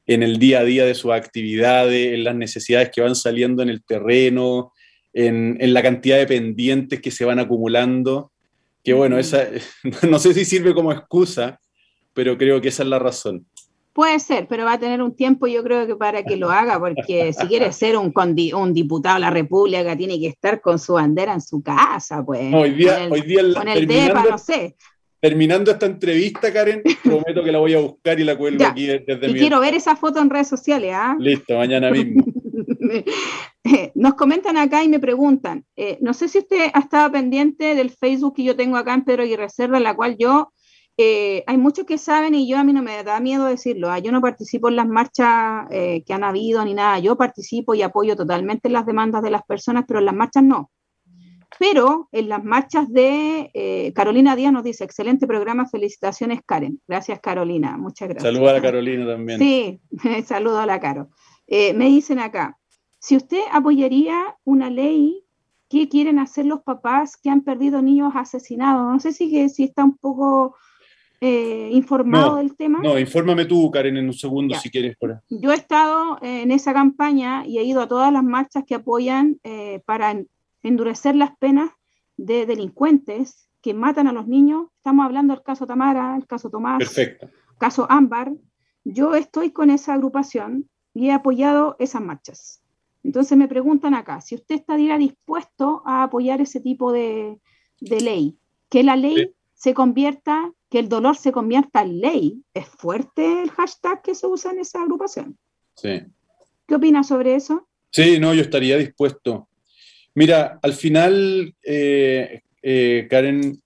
[0.05, 3.67] en el día a día de sus actividades, en las necesidades que van saliendo en
[3.67, 4.71] el terreno,
[5.11, 8.31] en, en la cantidad de pendientes que se van acumulando,
[8.85, 9.49] que bueno, esa,
[10.09, 11.59] no sé si sirve como excusa,
[12.13, 13.45] pero creo que esa es la razón.
[13.97, 16.77] Puede ser, pero va a tener un tiempo, yo creo que para que lo haga,
[16.79, 20.77] porque si quiere ser un, condi- un diputado de la República, tiene que estar con
[20.77, 22.43] su bandera en su casa, pues.
[22.43, 24.75] No, hoy día, con el, hoy día con el terminando, DEPA, no sé.
[25.19, 28.69] terminando esta entrevista, Karen, prometo que la voy a buscar y la cuelgo Ya.
[28.69, 29.39] aquí desde Y mi...
[29.39, 31.15] quiero ver esa foto en redes sociales, ¿ah?
[31.19, 32.23] Listo, mañana mismo.
[33.63, 37.73] Eh, Nos comentan acá y me preguntan, eh, no sé si usted ha estado pendiente
[37.75, 40.53] del Facebook que yo tengo acá en Pedro Aguirre Cerda, en la cual yo,
[40.99, 43.99] eh, hay muchos que saben y yo a mí no me da miedo decirlo, ¿ah?
[43.99, 47.83] yo no participo en las marchas eh, que han habido ni nada, yo participo y
[47.83, 50.71] apoyo totalmente las demandas de las personas, pero en las marchas no.
[51.59, 56.81] Pero en las marchas de eh, Carolina Díaz nos dice, excelente programa, felicitaciones Karen.
[56.87, 58.33] Gracias Carolina, muchas gracias.
[58.33, 59.39] Saludos a la Carolina también.
[59.39, 59.79] Sí,
[60.25, 61.09] saludo a la Caro.
[61.47, 62.57] Me dicen acá,
[62.99, 65.23] si usted apoyaría una ley,
[65.69, 68.91] ¿qué quieren hacer los papás que han perdido niños asesinados?
[68.91, 70.55] No sé si, que, si está un poco
[71.21, 72.79] eh, informado No, del tema.
[72.81, 74.59] No, infórmame tú, Karen, en un segundo, Ya.
[74.59, 74.95] si quieres.
[74.97, 75.17] Por ahí.
[75.29, 79.39] Yo he estado en esa campaña y he ido a todas las marchas que apoyan
[79.43, 80.27] eh, para en-
[80.63, 81.71] endurecer las penas
[82.17, 84.67] de delincuentes que matan a los niños.
[84.77, 87.29] Estamos hablando del caso Tamara, el caso Tomás, Perfecto.
[87.57, 88.31] caso Ámbar,
[88.83, 92.61] yo estoy con esa agrupación y he apoyado esas marchas.
[93.03, 97.39] Entonces me preguntan acá, si usted estaría dispuesto a apoyar ese tipo de,
[97.79, 98.37] de ley,
[98.69, 99.29] que la ley Sí.
[99.53, 102.43] se convierta, que el dolor se convierta en ley.
[102.53, 105.37] ¿Es fuerte el hashtag que se usa en esa agrupación?
[105.75, 106.01] Sí.
[106.67, 107.67] ¿Qué opina sobre eso?
[107.91, 109.47] Sí, no, yo estaría dispuesto.
[110.13, 113.61] Mira, al final, eh, eh, Karen,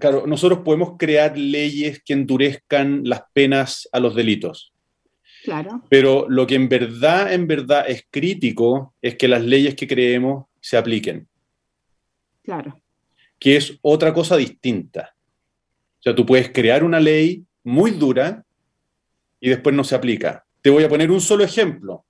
[0.00, 4.72] claro, nosotros podemos crear leyes que endurezcan las penas a los delitos,
[5.44, 9.86] Claro, pero lo que en verdad, en verdad es crítico es que las leyes que
[9.86, 11.28] creemos se apliquen,
[12.42, 12.80] claro,
[13.38, 15.14] que es otra cosa distinta.
[16.08, 18.44] O sea, tú puedes crear una ley muy dura
[19.40, 20.44] y después no se aplica.
[20.62, 22.06] Te voy a poner un solo ejemplo,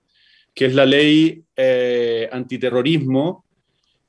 [0.55, 3.45] que es la ley eh, antiterrorismo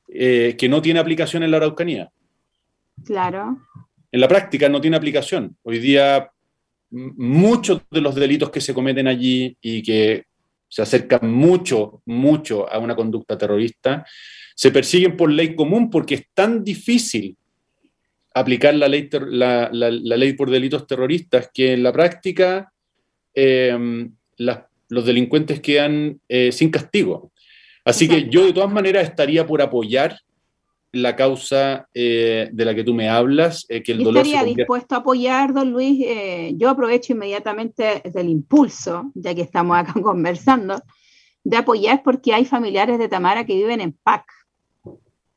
[0.08, 2.12] eh, que no tiene aplicación en la Araucanía.
[3.06, 3.58] claro,
[4.12, 5.58] En la práctica no tiene aplicación.
[5.64, 6.30] Hoy día
[6.92, 10.26] muchos de los delitos que se cometen allí y que
[10.68, 14.06] se acercan mucho, mucho a una conducta terrorista,
[14.54, 17.39] se persiguen por ley común porque es tan difícil
[18.34, 22.72] aplicar la ley, ter- la, la- la ley por delitos terroristas que en la práctica
[23.34, 23.78] eh,
[24.38, 24.60] las-
[24.90, 27.32] los delincuentes quedan eh, sin castigo.
[27.86, 30.20] Así que yo de todas maneras estaría por apoyar
[30.92, 34.96] la causa eh, de la que tú me hablas, eh, que el dolor estaría dispuesto
[34.96, 36.00] a apoyar, don Luis.
[36.04, 40.82] eh, yo aprovecho inmediatamente del impulso, ya que estamos acá conversando,
[41.44, 44.26] de apoyar porque hay familiares de Tamara que viven en PAC.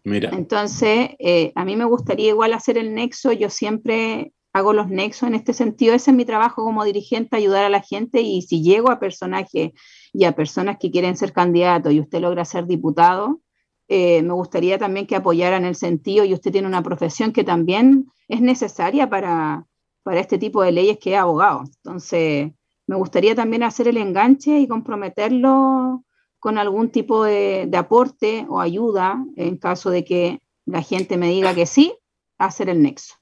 [0.05, 3.33] Mira, Entonces, eh, a mí me gustaría igual hacer el nexo.
[3.33, 5.95] Yo siempre hago los nexos en este sentido.
[5.95, 8.21] Ese es mi trabajo como dirigente, ayudar a la gente.
[8.21, 9.73] Y si llego a personajes
[10.13, 13.41] y a personas que quieren ser candidatos y usted logra ser diputado,
[13.89, 18.07] eh, me gustaría también que apoyaran el sentido y usted tiene una profesión que también
[18.29, 19.67] es necesaria para,
[20.03, 21.63] para este tipo de leyes que es abogado.
[21.65, 22.53] Entonces,
[22.87, 26.05] me gustaría también hacer el enganche y comprometerlo
[26.43, 31.29] con algún tipo de, de aporte o ayuda en caso de que la gente me
[31.29, 31.95] diga que sí,
[32.37, 33.15] hacer el nexo.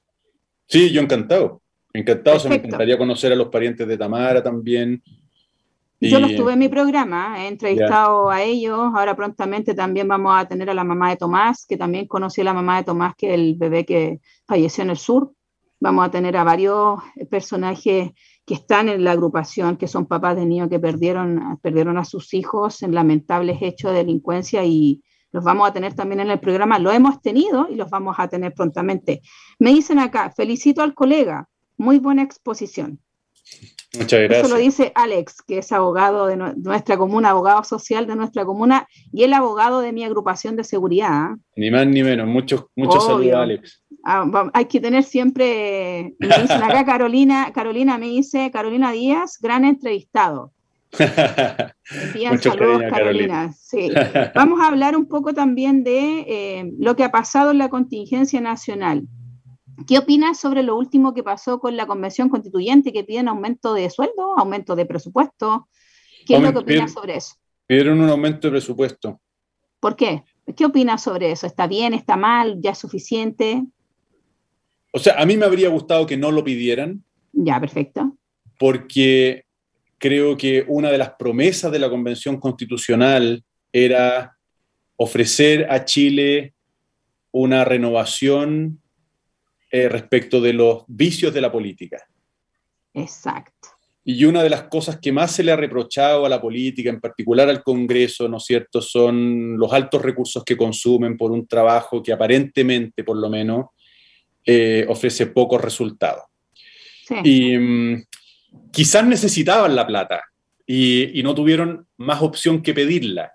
[0.67, 1.61] sí, yo encantado.
[1.93, 5.03] Encantado, se me encantaría conocer a los parientes de Tamara también.
[5.99, 10.47] Yo los tuve en mi programa, he entrevistado a ellos, ahora prontamente también vamos a
[10.47, 13.27] tener a la mamá de Tomás, que también conocí a la mamá de Tomás, que
[13.27, 15.31] es el bebé que falleció en el sur.
[15.79, 16.99] Vamos a tener a varios
[17.29, 18.13] personajes
[18.51, 22.33] que están en la agrupación, que son papás de niños que perdieron, perdieron a sus
[22.33, 26.77] hijos en lamentables hechos de delincuencia y los vamos a tener también en el programa.
[26.77, 29.21] Lo hemos tenido y los vamos a tener prontamente.
[29.57, 31.47] Me dicen acá, felicito al colega,
[31.77, 32.99] muy buena exposición.
[33.93, 34.49] Muchas Eso gracias.
[34.49, 38.85] lo dice Alex, que es abogado de nue- nuestra comuna, abogado social de nuestra comuna
[39.13, 41.31] y el abogado de mi agrupación de seguridad.
[41.31, 41.37] ¿eh?
[41.55, 42.27] Ni más ni menos.
[42.27, 43.80] Muchos muchos saludos, Alex.
[44.03, 49.63] Ah, hay que tener siempre, me dicen acá Carolina, Carolina me dice, Carolina Díaz, gran
[49.63, 50.51] entrevistado.
[50.99, 53.53] Envían saludos, Carolina.
[53.53, 53.89] Sí.
[54.35, 58.41] Vamos a hablar un poco también de eh, lo que ha pasado en la contingencia
[58.41, 59.07] nacional.
[59.87, 63.89] ¿Qué opinas sobre lo último que pasó con la convención constituyente que piden aumento de
[63.89, 65.67] sueldo, aumento de presupuesto?
[66.25, 67.35] ¿Qué es lo que opinas sobre eso?
[67.65, 69.21] Pidieron un aumento de presupuesto.
[69.79, 70.23] ¿Por qué?
[70.55, 71.47] ¿Qué opinas sobre eso?
[71.47, 71.93] ¿Está bien?
[71.93, 72.57] ¿Está mal?
[72.59, 73.63] ¿Ya es suficiente?
[74.91, 77.03] O sea, a mí me habría gustado que no lo pidieran.
[77.31, 78.17] Ya, perfecto.
[78.59, 79.45] Porque
[79.97, 84.37] creo que una de las promesas de la Convención Constitucional era
[84.97, 86.53] ofrecer a Chile
[87.31, 88.81] una renovación
[89.71, 92.05] eh, respecto de los vicios de la política.
[92.93, 93.69] Exacto.
[94.03, 96.99] Y una de las cosas que más se le ha reprochado a la política, en
[96.99, 102.01] particular al Congreso, ¿no es cierto?, son los altos recursos que consumen por un trabajo
[102.01, 103.67] que aparentemente, por lo menos,
[104.45, 106.23] eh, ofrece pocos resultados.
[107.23, 108.05] Y mm,
[108.71, 110.23] quizás necesitaban la plata
[110.65, 113.33] y, no tuvieron más opción que pedirla.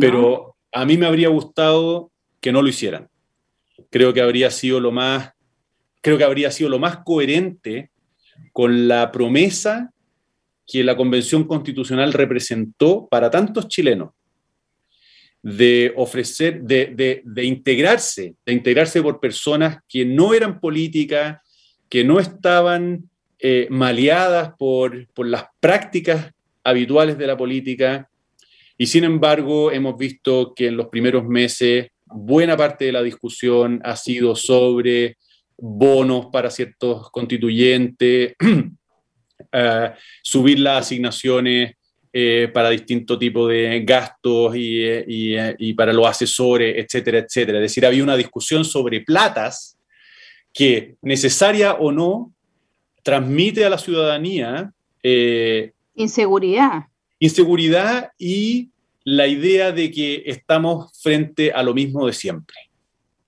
[0.00, 3.08] Pero a mí me habría gustado que no lo hicieran.
[3.90, 5.30] Creo que habría sido lo más,
[6.02, 7.90] creo que habría sido lo más coherente
[8.52, 9.92] con la promesa
[10.66, 14.10] que la Convención Constitucional representó para tantos chilenos
[15.44, 21.38] de ofrecer, de, integrarse, de integrarse por personas que no eran políticas,
[21.90, 26.32] que no estaban eh, maleadas por, por las prácticas
[26.64, 28.08] habituales de la política.
[28.78, 33.82] Y sin embargo, hemos visto que en los primeros meses buena parte de la discusión
[33.84, 35.18] ha sido sobre
[35.58, 38.32] bonos para ciertos constituyentes,
[39.52, 39.90] eh,
[40.22, 41.74] subir las asignaciones
[42.16, 45.04] eh, para distintos tipos de gastos eh,
[45.58, 47.58] y, para los asesores, etcétera, etcétera.
[47.58, 49.76] Es decir, había una discusión sobre platas
[50.52, 52.32] que, necesaria o no,
[53.02, 54.72] transmite a la ciudadanía...
[55.96, 56.84] inseguridad.
[57.18, 58.70] Inseguridad y
[59.02, 62.56] la idea de que estamos frente a lo mismo de siempre.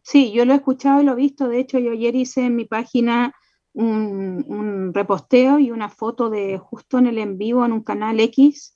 [0.03, 1.49] Sí, yo lo he escuchado y lo he visto.
[1.49, 3.34] De hecho, yo ayer hice en mi página
[3.72, 8.76] un, reposteo y una foto de justo en el en vivo en un canal X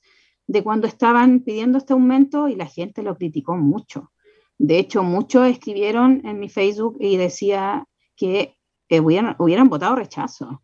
[0.51, 4.11] de cuando estaban pidiendo este aumento y la gente lo criticó mucho.
[4.57, 7.87] De hecho, muchos escribieron en mi Facebook y decía
[8.17, 8.57] que
[8.89, 10.61] hubieran, hubieran votado rechazo.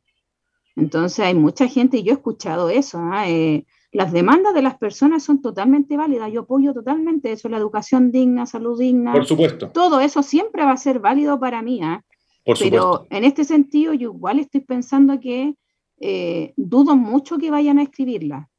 [0.75, 3.29] Entonces hay mucha gente, y yo he escuchado eso, ¿ah?
[3.29, 6.33] eh, las demandas de las personas son totalmente válidas.
[6.33, 9.13] Yo apoyo totalmente eso, la educación digna, salud digna.
[9.13, 9.69] Por supuesto.
[9.69, 11.79] Todo eso siempre va a ser válido para mí.
[11.81, 12.03] ¿ah?
[12.43, 15.55] Por Pero en este sentido, yo igual estoy pensando que
[16.01, 18.49] eh, dudo mucho que vayan a escribirla.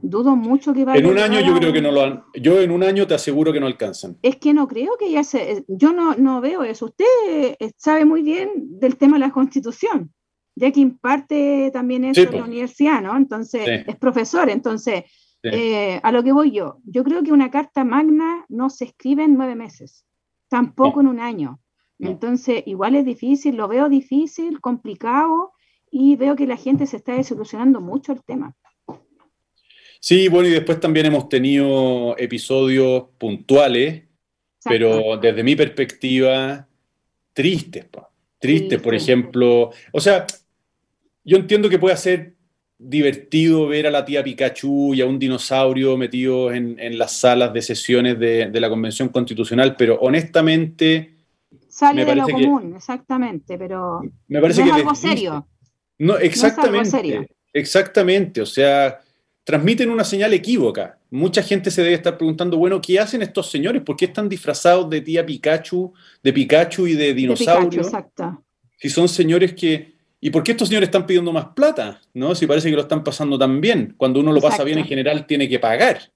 [0.00, 2.24] Dudo mucho que vayan En un año yo creo que no lo han.
[2.40, 4.16] Yo en un año te aseguro que no alcanzan.
[4.22, 5.64] Es que no creo que ya se.
[5.68, 6.86] Yo no, no veo eso.
[6.86, 10.12] Usted sabe muy bien del tema de la constitución
[10.54, 13.16] ya que imparte también eso en la universidad, ¿no?
[13.16, 15.04] Entonces, es profesor, entonces,
[15.42, 19.24] eh, a lo que voy yo, yo creo que una carta magna no se escribe
[19.24, 20.04] en nueve meses,
[20.48, 21.58] tampoco en un año.
[21.98, 25.52] Entonces, igual es difícil, lo veo difícil, complicado,
[25.90, 28.56] y veo que la gente se está desilusionando mucho el tema.
[30.04, 34.02] Sí, bueno, y después también hemos tenido episodios puntuales,
[34.64, 36.66] pero desde mi perspectiva,
[37.32, 37.86] tristes,
[38.40, 39.70] tristes, por ejemplo.
[39.92, 40.26] O sea,
[41.22, 42.34] yo entiendo que puede ser
[42.76, 47.62] divertido ver a la tía Pikachu y a un dinosaurio metidos en, las salas de
[47.62, 51.14] sesiones de, la Convención Constitucional, pero honestamente...
[51.68, 55.46] Sale de lo común, exactamente, pero me parece no es algo serio.
[55.98, 57.28] No, exactamente.
[57.52, 58.98] Exactamente, o sea,
[59.44, 60.98] transmiten una señal equívoca.
[61.10, 63.82] Mucha gente se debe estar preguntando, bueno, ¿qué hacen estos señores?
[63.82, 67.82] ¿Por qué están disfrazados de tía Pikachu, de Pikachu y de dinosaurio?
[68.76, 69.92] Si son señores que
[70.24, 72.00] ¿Y por qué estos señores están pidiendo más plata?
[72.14, 72.36] ¿No?
[72.36, 73.94] Si parece que lo están pasando tan bien.
[73.96, 76.12] Cuando uno lo pasa bien en general tiene que pagar.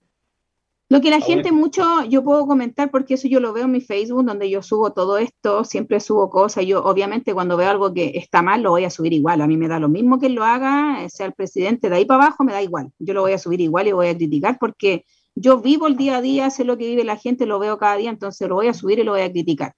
[0.88, 3.80] Lo que la gente mucho, yo puedo comentar porque eso yo lo veo en mi
[3.80, 6.64] Facebook, donde yo subo todo esto, siempre subo cosas.
[6.64, 9.40] Yo obviamente cuando veo algo que está mal lo voy a subir igual.
[9.40, 12.24] A mí me da lo mismo que lo haga, sea el presidente de ahí para
[12.24, 12.92] abajo, me da igual.
[13.00, 16.18] Yo lo voy a subir igual y voy a criticar porque yo vivo el día
[16.18, 18.68] a día, sé lo que vive la gente, lo veo cada día, entonces lo voy
[18.68, 19.74] a subir y lo voy a criticar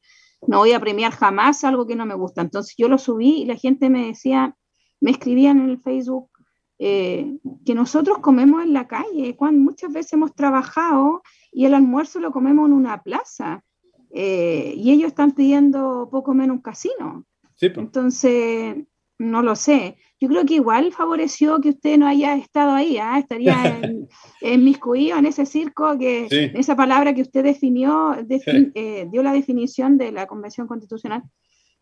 [0.46, 2.42] no voy a premiar jamás algo que no me gusta.
[2.42, 4.54] Entonces yo lo subí y la gente me decía,
[5.00, 6.30] me escribían en el Facebook
[6.78, 11.22] eh, que nosotros comemos en la calle, cuando muchas veces hemos trabajado
[11.52, 13.64] y el almuerzo lo comemos en una plaza
[14.10, 17.24] eh, y ellos están pidiendo poco menos un casino.
[17.60, 18.76] Entonces,
[19.18, 19.96] no lo sé.
[20.20, 23.18] Yo creo que igual favoreció que usted no haya estado ahí, ¿ah?
[23.18, 24.08] estaría en,
[24.40, 29.98] en miscuido en ese circo, que esa palabra que usted definió, eh, dio la definición
[29.98, 31.22] de la Convención Constitucional.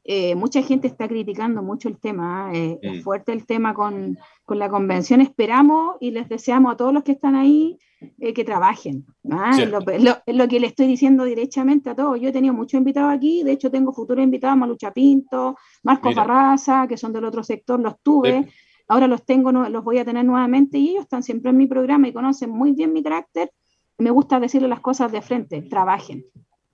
[0.09, 3.02] Eh, mucha gente está criticando mucho el tema, eh, es mm.
[3.02, 5.20] fuerte el tema con, con, la convención.
[5.20, 7.76] Esperamos y les deseamos a todos los que están ahí
[8.20, 9.04] eh, que trabajen.
[9.32, 9.59] ¿ah?
[9.59, 12.20] Es, lo, que le estoy diciendo directamente a todos.
[12.20, 16.86] Yo he tenido muchos invitados aquí, de hecho tengo futuros invitados, Malucha Pinto, Marco Barraza,
[16.86, 18.46] que son del otro sector, los tuve.
[18.86, 22.07] Ahora los tengo, los voy a tener nuevamente y ellos están siempre en mi programa
[22.07, 23.50] y conocen muy bien mi carácter.
[23.98, 26.24] Me gusta decirle las cosas de frente, trabajen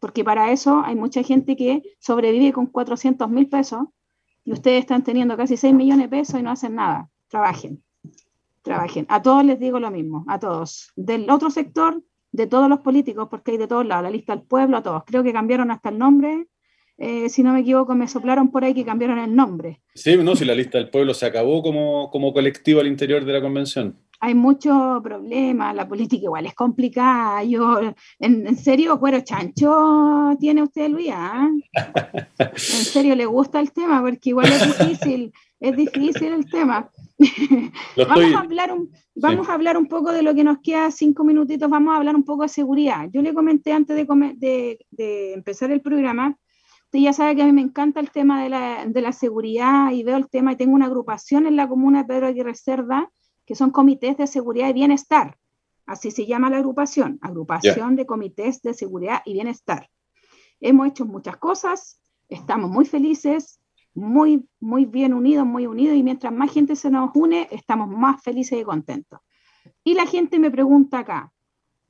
[0.02, 3.84] porque para eso hay mucha gente que sobrevive con 400 mil pesos
[4.44, 7.08] y ustedes están teniendo casi 6 millones de pesos y no hacen nada.
[7.28, 7.84] Trabajen,
[8.62, 9.06] trabajen.
[9.08, 10.90] A todos les digo lo mismo, a todos.
[10.96, 14.44] Del otro sector, de todos los políticos, porque hay de todos lados, la lista del
[14.44, 15.04] pueblo, a todos.
[15.06, 16.48] Creo que cambiaron hasta el nombre.
[16.98, 19.82] Eh, si no me equivoco, me soplaron por ahí que cambiaron el nombre.
[19.94, 23.34] Sí, no, si la lista del pueblo se acabó como, como colectivo al interior de
[23.34, 27.42] la convención hay muchos problemas, la política igual es complicada.
[27.42, 27.80] Yo,
[28.20, 31.10] en, serio, cuero chancho tiene usted, Luis.
[31.12, 31.50] ¿ah?
[32.38, 36.88] En serio, le gusta el tema, porque igual es difícil, es difícil el tema.
[37.96, 41.24] vamos, a hablar un, vamos a hablar un poco de lo que nos queda cinco
[41.24, 43.08] minutitos, vamos a hablar un poco de seguridad.
[43.12, 46.36] Yo le comenté antes de, de, empezar el programa,
[46.84, 49.90] usted ya sabe que a mí me encanta el tema de la, de la seguridad
[49.90, 53.10] y veo el tema y tengo una agrupación en la comuna de Pedro Aguirre Cerda,
[53.52, 55.36] que son comités de seguridad y bienestar.
[55.84, 59.90] Así se llama la agrupación, agrupación de comités de seguridad y bienestar.
[60.58, 62.00] Hemos hecho muchas cosas,
[62.30, 63.60] estamos muy felices,
[63.92, 68.22] muy, muy bien unidos, muy unidos, y mientras más gente se nos une, estamos más
[68.22, 69.20] felices y contentos.
[69.84, 71.30] Y la gente me pregunta acá,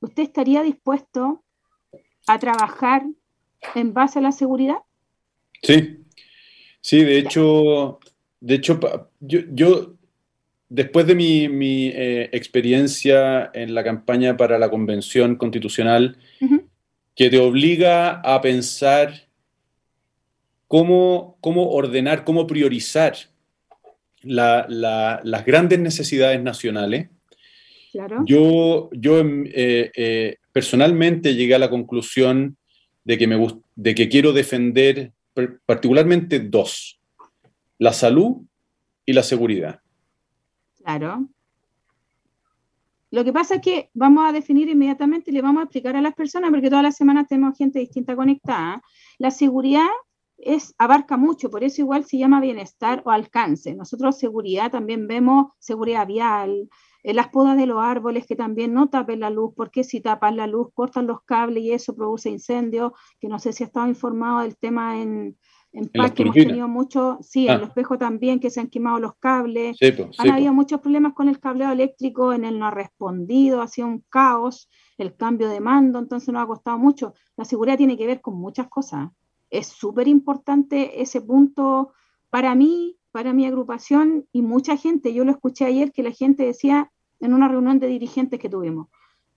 [0.01, 1.45] ¿usted estaría dispuesto
[2.27, 3.05] a trabajar
[3.73, 4.79] en base a la seguridad?
[5.61, 6.03] Sí,
[6.81, 7.99] sí, de hecho,
[8.41, 8.77] de hecho,
[9.21, 9.93] yo, yo
[10.73, 16.17] después de mi, eh, experiencia en la campaña para la Convención Constitucional,
[17.15, 19.27] que te obliga a pensar
[20.67, 23.13] cómo, cómo ordenar, cómo priorizar
[24.23, 27.09] las grandes necesidades nacionales,
[28.25, 32.57] yo, yo eh, eh, personalmente llegué a la conclusión
[33.03, 35.11] de que, me, de que quiero defender
[35.67, 36.99] particularmente dos,
[37.77, 38.37] la salud
[39.05, 39.82] y la seguridad.
[40.83, 41.27] Claro.
[43.11, 46.01] Lo que pasa es que vamos a definir inmediatamente y le vamos a explicar a
[46.01, 48.81] las personas, porque todas las semanas tenemos gente distinta conectada.
[49.19, 49.87] La seguridad
[50.37, 53.75] es, abarca mucho, por eso igual se llama bienestar o alcance.
[53.75, 56.69] Nosotros seguridad también vemos seguridad vial,
[57.03, 60.37] en las podas de los árboles que también no tapen la luz, porque si tapan
[60.37, 63.87] la luz cortan los cables y eso produce incendios, que no sé si ha estado
[63.87, 65.37] informado del tema en,
[65.73, 67.65] en parque hemos tenido mucho, sí, en el ah.
[67.65, 69.77] espejo también, que se han quemado los cables.
[70.19, 73.87] han habido muchos problemas con el cableado eléctrico, en el no ha respondido, ha sido
[73.87, 74.69] un caos,
[74.99, 77.15] el cambio de mando, entonces nos ha costado mucho.
[77.35, 79.09] La seguridad tiene que ver con muchas cosas.
[79.49, 81.93] Es súper importante ese punto
[82.29, 85.11] para mí, para mi agrupación y mucha gente.
[85.11, 88.89] Yo lo escuché ayer que la gente decía en una reunión de dirigentes que tuvimos,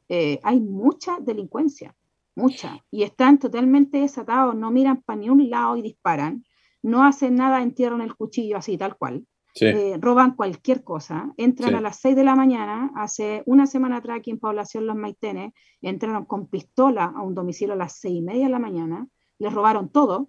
[0.08, 1.94] eh, hay mucha delincuencia
[2.36, 6.44] mucha, y están totalmente desatados, no miran para ni un lado y disparan,
[6.82, 9.26] no hacen nada, entierran el cuchillo así, tal cual.
[9.58, 14.18] Eh, roban cualquier cosa, entran a las 6 de la mañana, hace una semana atrás
[14.18, 18.22] aquí en Población Los Maitenes, entraron con pistola a un domicilio a las 6 y
[18.22, 19.08] media de la mañana,
[19.38, 20.28] les robaron todo,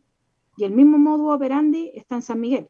[0.56, 2.70] y el mismo modo operandi está en San Miguel.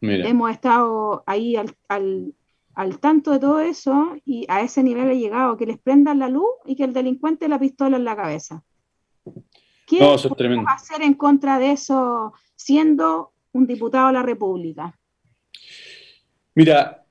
[0.00, 2.34] Hemos estado ahí al, al,
[2.80, 6.30] al tanto de todo eso y a ese nivel he llegado, que les prendan la
[6.30, 8.64] luz y que el delincuente la pistola en la cabeza.
[9.86, 14.98] ¿Qué no, a hacer en contra de eso siendo un diputado de la República?
[16.54, 17.04] Mira,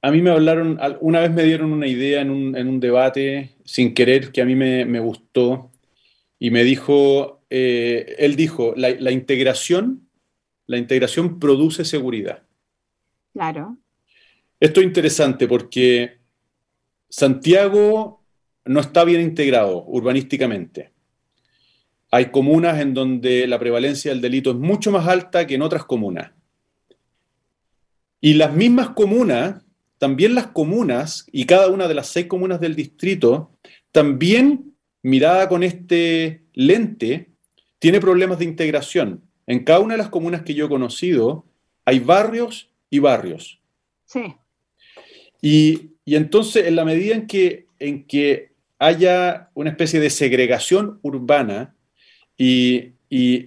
[0.00, 4.30] a mí me hablaron, una vez me dieron una idea en un, debate sin querer
[4.30, 5.72] que a mí me, gustó
[6.38, 10.08] y me dijo, eh, él dijo, la, la integración,
[10.68, 12.44] la integración produce seguridad.
[13.32, 13.76] Claro.
[14.60, 16.18] Esto es interesante porque
[17.08, 18.22] Santiago
[18.66, 20.92] no está bien integrado urbanísticamente.
[22.10, 25.84] Hay comunas en donde la prevalencia del delito es mucho más alta que en otras
[25.84, 26.32] comunas.
[28.20, 29.64] Y las mismas comunas,
[29.96, 33.56] también las comunas, y cada una de las seis comunas del distrito,
[33.92, 37.30] también mirada con este lente,
[37.78, 39.22] tiene problemas de integración.
[39.46, 41.46] En cada una de las comunas que yo he conocido
[41.86, 43.60] hay barrios y barrios.
[44.04, 44.34] Sí.
[45.40, 51.74] Y, entonces, en la medida en que, en que haya una especie de segregación urbana
[52.36, 52.92] y,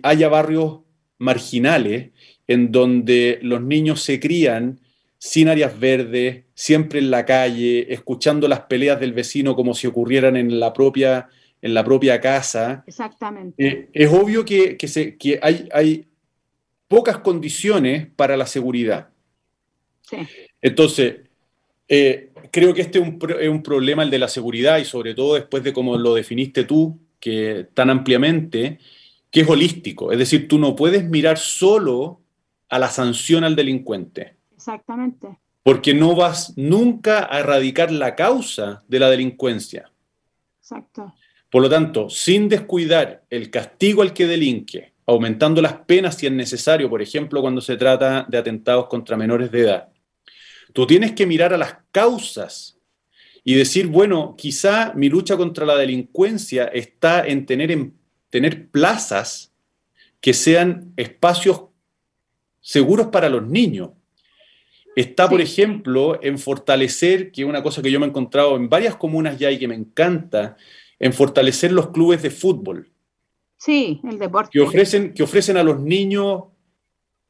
[0.03, 0.81] haya barrios
[1.19, 2.11] marginales
[2.47, 4.81] en donde los niños se crían
[5.17, 10.35] sin áreas verdes, siempre en la calle, escuchando las peleas del vecino como si ocurrieran
[10.35, 11.29] en la propia,
[11.61, 12.83] en la propia casa.
[12.85, 13.65] Exactamente.
[13.65, 16.07] Eh, es obvio que, se, que hay, hay
[16.89, 19.09] pocas condiciones para la seguridad.
[20.61, 21.15] Entonces,
[21.87, 25.13] eh, creo que este es un, es un, problema el de la seguridad y sobre
[25.13, 28.79] todo después de cómo lo definiste tú, que tan ampliamente,
[29.31, 30.11] que es holístico.
[30.11, 32.21] Es decir, tú no puedes mirar solo
[32.69, 34.35] a la sanción al delincuente.
[34.55, 35.37] Exactamente.
[35.63, 39.91] Porque no vas nunca a erradicar la causa de la delincuencia.
[40.59, 41.13] Exacto.
[41.49, 46.31] Por lo tanto, sin descuidar el castigo al que delinque, aumentando las penas si es
[46.31, 49.92] necesario, por ejemplo, cuando se trata de atentados contra menores de edad,
[50.73, 52.77] tú tienes que mirar a las causas
[53.43, 57.93] y decir, bueno, quizá mi lucha contra la delincuencia está en tener, en
[58.29, 59.53] tener plazas
[60.19, 61.63] que sean espacios
[62.61, 63.91] seguros para los niños.
[64.95, 68.69] Está, por ejemplo, en fortalecer, que es una cosa que yo me he encontrado en
[68.69, 70.55] varias comunas ya y que me encanta,
[70.99, 72.89] en fortalecer los clubes de fútbol.
[73.57, 74.51] Sí, el deporte.
[74.53, 76.43] Que ofrecen, que ofrecen a los niños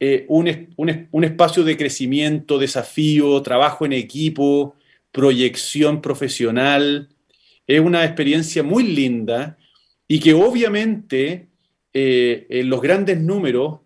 [0.06, 0.68] eh, un,
[1.10, 4.74] un, espacio de crecimiento, desafío, trabajo en equipo,
[5.10, 7.08] proyección profesional.
[7.66, 9.56] Es una experiencia muy linda
[10.06, 11.46] y que obviamente
[11.94, 13.78] eh, en los grandes números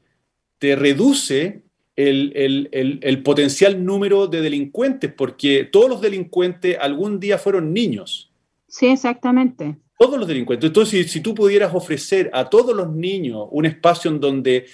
[0.58, 1.62] te reduce
[1.94, 8.32] el, potencial número de delincuentes, porque todos los delincuentes algún día fueron niños.
[8.66, 9.76] Sí, exactamente.
[9.96, 10.66] Todos los delincuentes.
[10.66, 14.66] Entonces, si, tú pudieras ofrecer a todos los niños un espacio en donde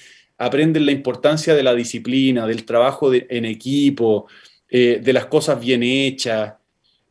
[0.45, 4.27] aprenden la importancia de la disciplina, del trabajo en equipo,
[4.69, 6.55] eh, de las cosas bien hechas,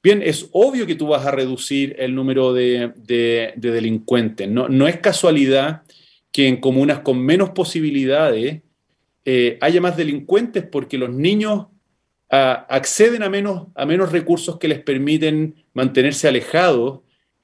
[0.02, 2.92] bien, es obvio que tú vas a reducir el número de,
[3.56, 4.48] delincuentes.
[4.50, 5.84] No, no es casualidad
[6.32, 8.62] que en comunas con menos posibilidades
[9.26, 11.68] eh, haya más delincuentes porque los niños
[12.30, 17.02] acceden a menos, a menos recursos que les permiten mantenerse alejados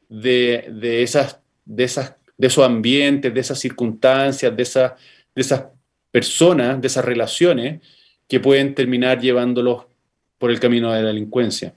[0.10, 4.94] de, esas, de, esas, de esos ambientes, de esas circunstancias, de, esas,
[5.36, 5.66] de esas
[6.12, 7.82] personas, de esas relaciones
[8.28, 9.86] que pueden terminar llevándolos
[10.38, 11.74] por el camino de la delincuencia.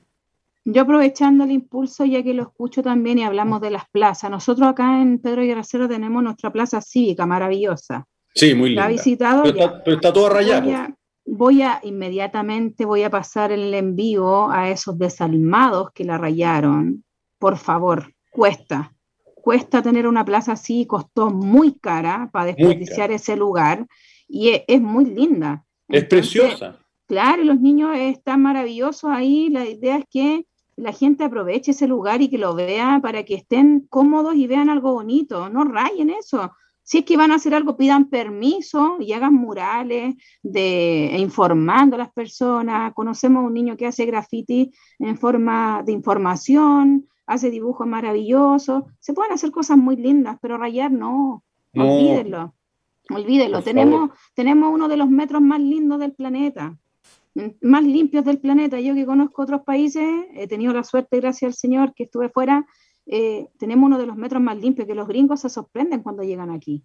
[0.65, 4.69] Yo aprovechando el impulso, ya que lo escucho también y hablamos de las plazas, nosotros
[4.69, 8.07] acá en Pedro y Guerrero tenemos nuestra plaza cívica maravillosa.
[8.35, 8.83] Sí, muy linda.
[8.83, 9.43] ¿La ha visitado?
[9.43, 10.95] Pero, Está, todo rayado.
[11.25, 17.05] Voy a, inmediatamente voy a pasar el envío a esos desalmados que la rayaron.
[17.39, 18.93] Por favor, cuesta.
[19.35, 23.87] Cuesta tener una plaza así, costó muy cara para desperdiciar ese lugar
[24.33, 25.63] y es, muy linda.
[25.89, 26.79] Es preciosa.
[27.07, 29.51] Claro, los niños están maravillosos ahí.
[29.51, 33.35] La idea es que la gente aproveche ese lugar y que lo vea para que
[33.35, 35.51] estén cómodos y vean algo bonito.
[35.51, 36.51] No rayen eso.
[36.83, 41.99] Si es que van a hacer algo, pidan permiso y hagan murales de, informando a
[41.99, 42.95] las personas.
[42.95, 48.85] Conocemos a un niño que hace graffiti en forma de información, hace dibujos maravillosos.
[48.99, 51.45] Se pueden hacer cosas muy lindas, pero rayar no.
[51.75, 52.55] Olvídenlo.
[53.11, 53.63] Olvídenlo.
[53.63, 56.79] Tenemos, tenemos uno de los metros más lindos del planeta
[57.61, 58.81] más limpios del planeta.
[58.81, 62.67] Yo que conozco otros países, he tenido la suerte, gracias al Señor, que estuve fuera,
[63.07, 66.51] eh, tenemos uno de los metros más limpios, que los gringos se sorprenden cuando llegan
[66.51, 66.85] aquí.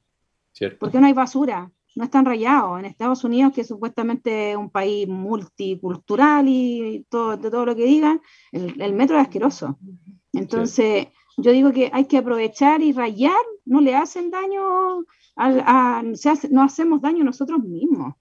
[0.79, 2.79] Porque no hay basura, no están rayados.
[2.79, 7.85] En Estados Unidos, que supuestamente es un país multicultural y todo, de todo lo que
[7.85, 9.77] digan, el, metro es asqueroso.
[10.33, 15.05] Entonces, yo digo que hay que aprovechar y rayar, no le hacen daño,
[15.37, 16.03] a,
[16.49, 18.15] no hacemos daño nosotros mismos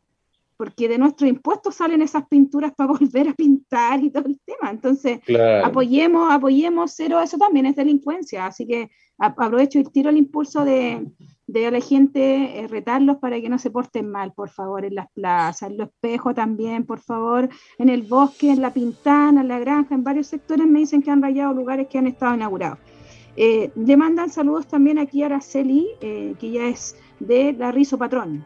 [0.57, 4.71] porque de nuestros impuestos salen esas pinturas para volver a pintar y todo el tema.
[4.71, 5.21] Entonces,
[5.63, 8.47] apoyemos, apoyemos cero, eso también es delincuencia.
[8.47, 11.07] Así que aprovecho y tiro el impulso de,
[11.47, 15.11] de la gente, eh, retarlos para que no se porten mal, por favor, en las
[15.13, 17.49] plazas, en los espejos también, por favor,
[17.79, 21.11] en el bosque, en la pintana, en la granja, en varios sectores me dicen que
[21.11, 22.79] han rayado lugares que han estado inaugurados.
[23.39, 27.99] Eh, le mandan saludos también aquí a Araceli, eh, que ya es de la Rizo
[27.99, 28.45] Patrón.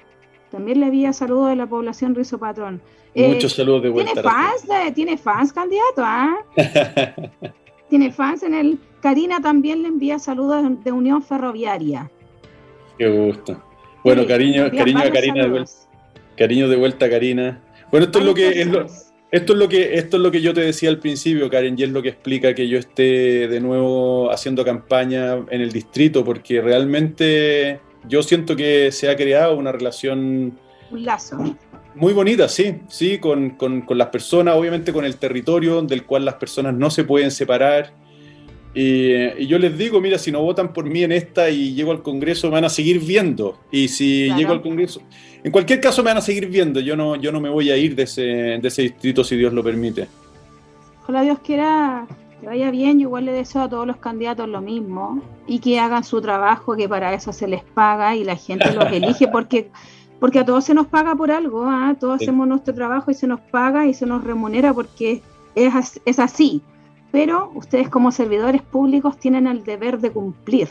[0.50, 2.80] También le había saludos de la población Rizo Patrón.
[3.14, 4.12] Muchos saludos de vuelta.
[4.12, 6.02] ¿Tiene fans, ¿tiene fans candidato?
[6.02, 6.38] ¿ah?
[7.88, 8.78] ¿Tiene fans en el...
[9.00, 12.10] Karina también le envía saludos de Unión Ferroviaria.
[12.98, 13.60] Qué gusto.
[14.04, 15.72] Bueno, cariño, cariño a Karina de vuelta.
[16.36, 17.60] Cariño de vuelta, Karina.
[17.90, 18.60] Bueno, esto es lo que
[19.32, 21.84] esto es lo que esto es lo que yo te decía al principio, Karen, y
[21.84, 26.60] es lo que explica que yo esté de nuevo haciendo campaña en el distrito, porque
[26.60, 30.58] realmente yo siento que se ha creado una relación.
[30.90, 31.56] Un lazo.
[31.94, 33.56] Muy bonita, sí, sí, con,
[33.90, 37.92] las personas, obviamente con el territorio del cual las personas no se pueden separar.
[38.72, 42.02] Y, yo les digo, mira, si no votan por mí en esta y llego al
[42.02, 43.58] Congreso, me van a seguir viendo.
[43.72, 45.02] Y si llego al Congreso,
[45.42, 46.78] en cualquier caso me van a seguir viendo.
[46.78, 49.52] Yo no, yo no me voy a ir de ese, de ese distrito si Dios
[49.52, 50.06] lo permite.
[51.02, 52.06] Ojalá Dios quiera
[52.40, 55.78] que vaya bien, yo igual le deseo a todos los candidatos lo mismo y que
[55.78, 59.70] hagan su trabajo, que para eso se les paga y la gente los elige, porque
[60.18, 61.96] porque a todos se nos paga por algo, ¿ah?
[61.98, 65.22] todos hacemos nuestro trabajo y se nos paga y se nos remunera porque
[65.54, 66.62] es, es así.
[67.10, 70.68] Pero ustedes como servidores públicos tienen el deber de cumplir.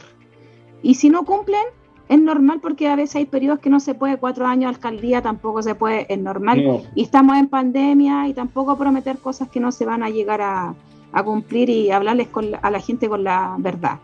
[0.83, 1.63] Y si no cumplen,
[2.09, 5.23] es normal porque a veces hay periodos que no se puede, cuatro años de alcaldía
[5.23, 6.83] tampoco se puede, es normal.
[6.93, 10.75] Y estamos en pandemia y tampoco prometer cosas que no se van a llegar a,
[11.11, 13.99] a cumplir y hablarles con a la gente con la verdad.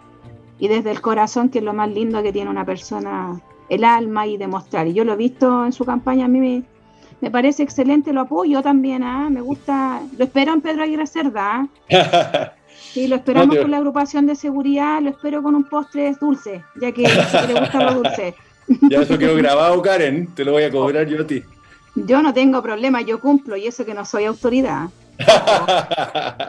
[0.59, 4.27] Y desde el corazón, que es lo más lindo que tiene una persona, el alma
[4.27, 4.87] y demostrar.
[4.87, 6.63] Y yo lo he visto en su campaña, a mí me,
[7.21, 9.29] me parece excelente, lo apoyo también, ¿ah?
[9.29, 11.67] me gusta, lo espero en Pedro Aguirre Cerda.
[11.91, 12.51] ¿ah?
[12.77, 16.91] Sí, lo esperamos con la agrupación de seguridad, lo espero con un postre dulce, ya
[16.91, 18.35] que, le gusta lo dulce.
[18.89, 21.43] Ya eso quedó grabado, Karen, te lo voy a cobrar yo a ti.
[21.93, 24.89] Yo no tengo problema, yo cumplo y eso que no soy autoridad.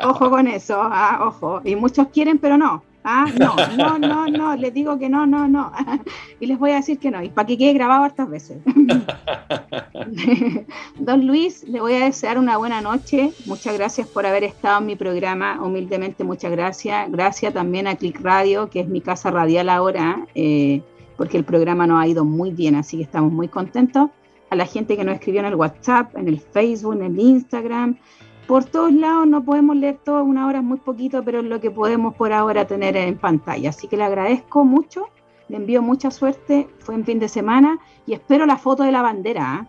[0.05, 1.61] Ojo, con eso, ah, ojo.
[1.65, 2.83] Y muchos quieren, pero no.
[3.09, 5.71] Ah, no, no, no, no, les digo que no, no, no.
[6.41, 8.59] y les voy a decir que no, y para que quede grabado hartas veces.
[10.99, 13.33] Don Luis, le voy a desear una buena noche.
[13.47, 15.63] Muchas gracias por haber estado en mi programa.
[15.63, 17.09] Humildemente, muchas gracias.
[17.13, 20.83] Gracias también a Click Radio, que es mi casa radial ahora, eh,
[21.17, 24.11] porque el programa nos ha ido muy bien, así que estamos muy contentos.
[24.51, 27.99] A la gente que nos escribió en el WhatsApp, en el Facebook, en el Instagram,
[28.47, 31.61] por todos lados no podemos leer todo, una hora es muy poquito, pero es lo
[31.61, 33.71] que podemos por ahora tener en pantalla.
[33.71, 35.09] Así que le agradezco mucho,
[35.49, 39.03] le envío mucha suerte, fue en fin de semana y espero la foto de la
[39.03, 39.43] bandera.
[39.45, 39.67] ¿ah?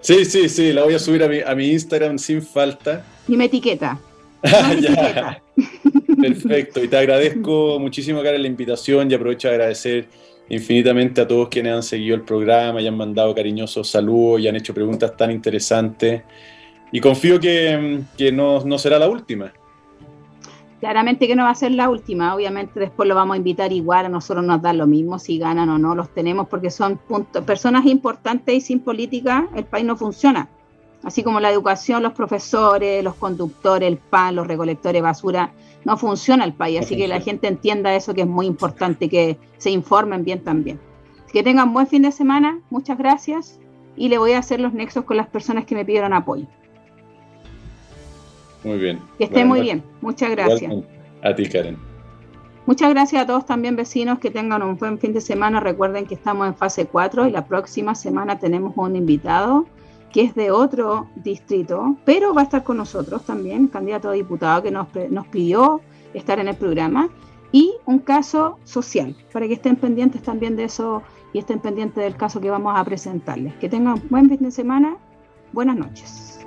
[0.00, 3.04] Sí, sí, sí, la voy a subir a mi, Instagram sin falta.
[3.26, 4.00] Y me etiqueta.
[6.20, 10.08] Perfecto, y te agradezco muchísimo, Karen, la invitación y aprovecho de agradecer
[10.48, 14.56] infinitamente a todos quienes han seguido el programa y han mandado cariñosos saludos y han
[14.56, 16.22] hecho preguntas tan interesantes.
[16.92, 19.52] Y confío que, no, será la última.
[20.80, 24.06] Claramente que no va a ser la última, obviamente después lo vamos a invitar igual,
[24.06, 27.00] a nosotros nos da lo mismo si ganan o no, los tenemos porque son
[27.44, 30.48] personas importantes y sin política el país no funciona.
[31.02, 35.52] Así como la educación, los profesores, los conductores, el pan, los recolectores de basura,
[35.84, 36.80] no funciona el país.
[36.80, 40.80] Así que la gente entienda eso que es muy importante, que se informen bien también.
[41.32, 43.58] Que tengan buen fin de semana, muchas gracias
[43.96, 46.46] y le voy a hacer los nexos con las personas que me pidieron apoyo.
[48.64, 49.00] Muy bien.
[49.18, 49.82] Que esté muy bien.
[50.00, 50.72] Muchas gracias.
[51.22, 51.76] A ti, Karen.
[52.66, 55.58] Muchas gracias a todos también vecinos que tengan un buen fin de semana.
[55.58, 59.66] Recuerden que estamos en fase 4 y la próxima semana tenemos un invitado
[60.12, 64.62] que es de otro distrito, pero va a estar con nosotros también, candidato a diputado
[64.62, 65.80] que nos, nos pidió
[66.14, 67.10] estar en el programa,
[67.52, 71.02] y un caso social, para que estén pendientes también de eso
[71.32, 73.54] y estén pendientes del caso que vamos a presentarles.
[73.54, 74.96] Que tengan un buen fin de semana.
[75.52, 76.40] Buenas noches.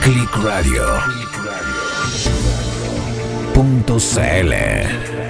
[0.00, 0.84] Click Radio.
[3.52, 5.27] Punto CL.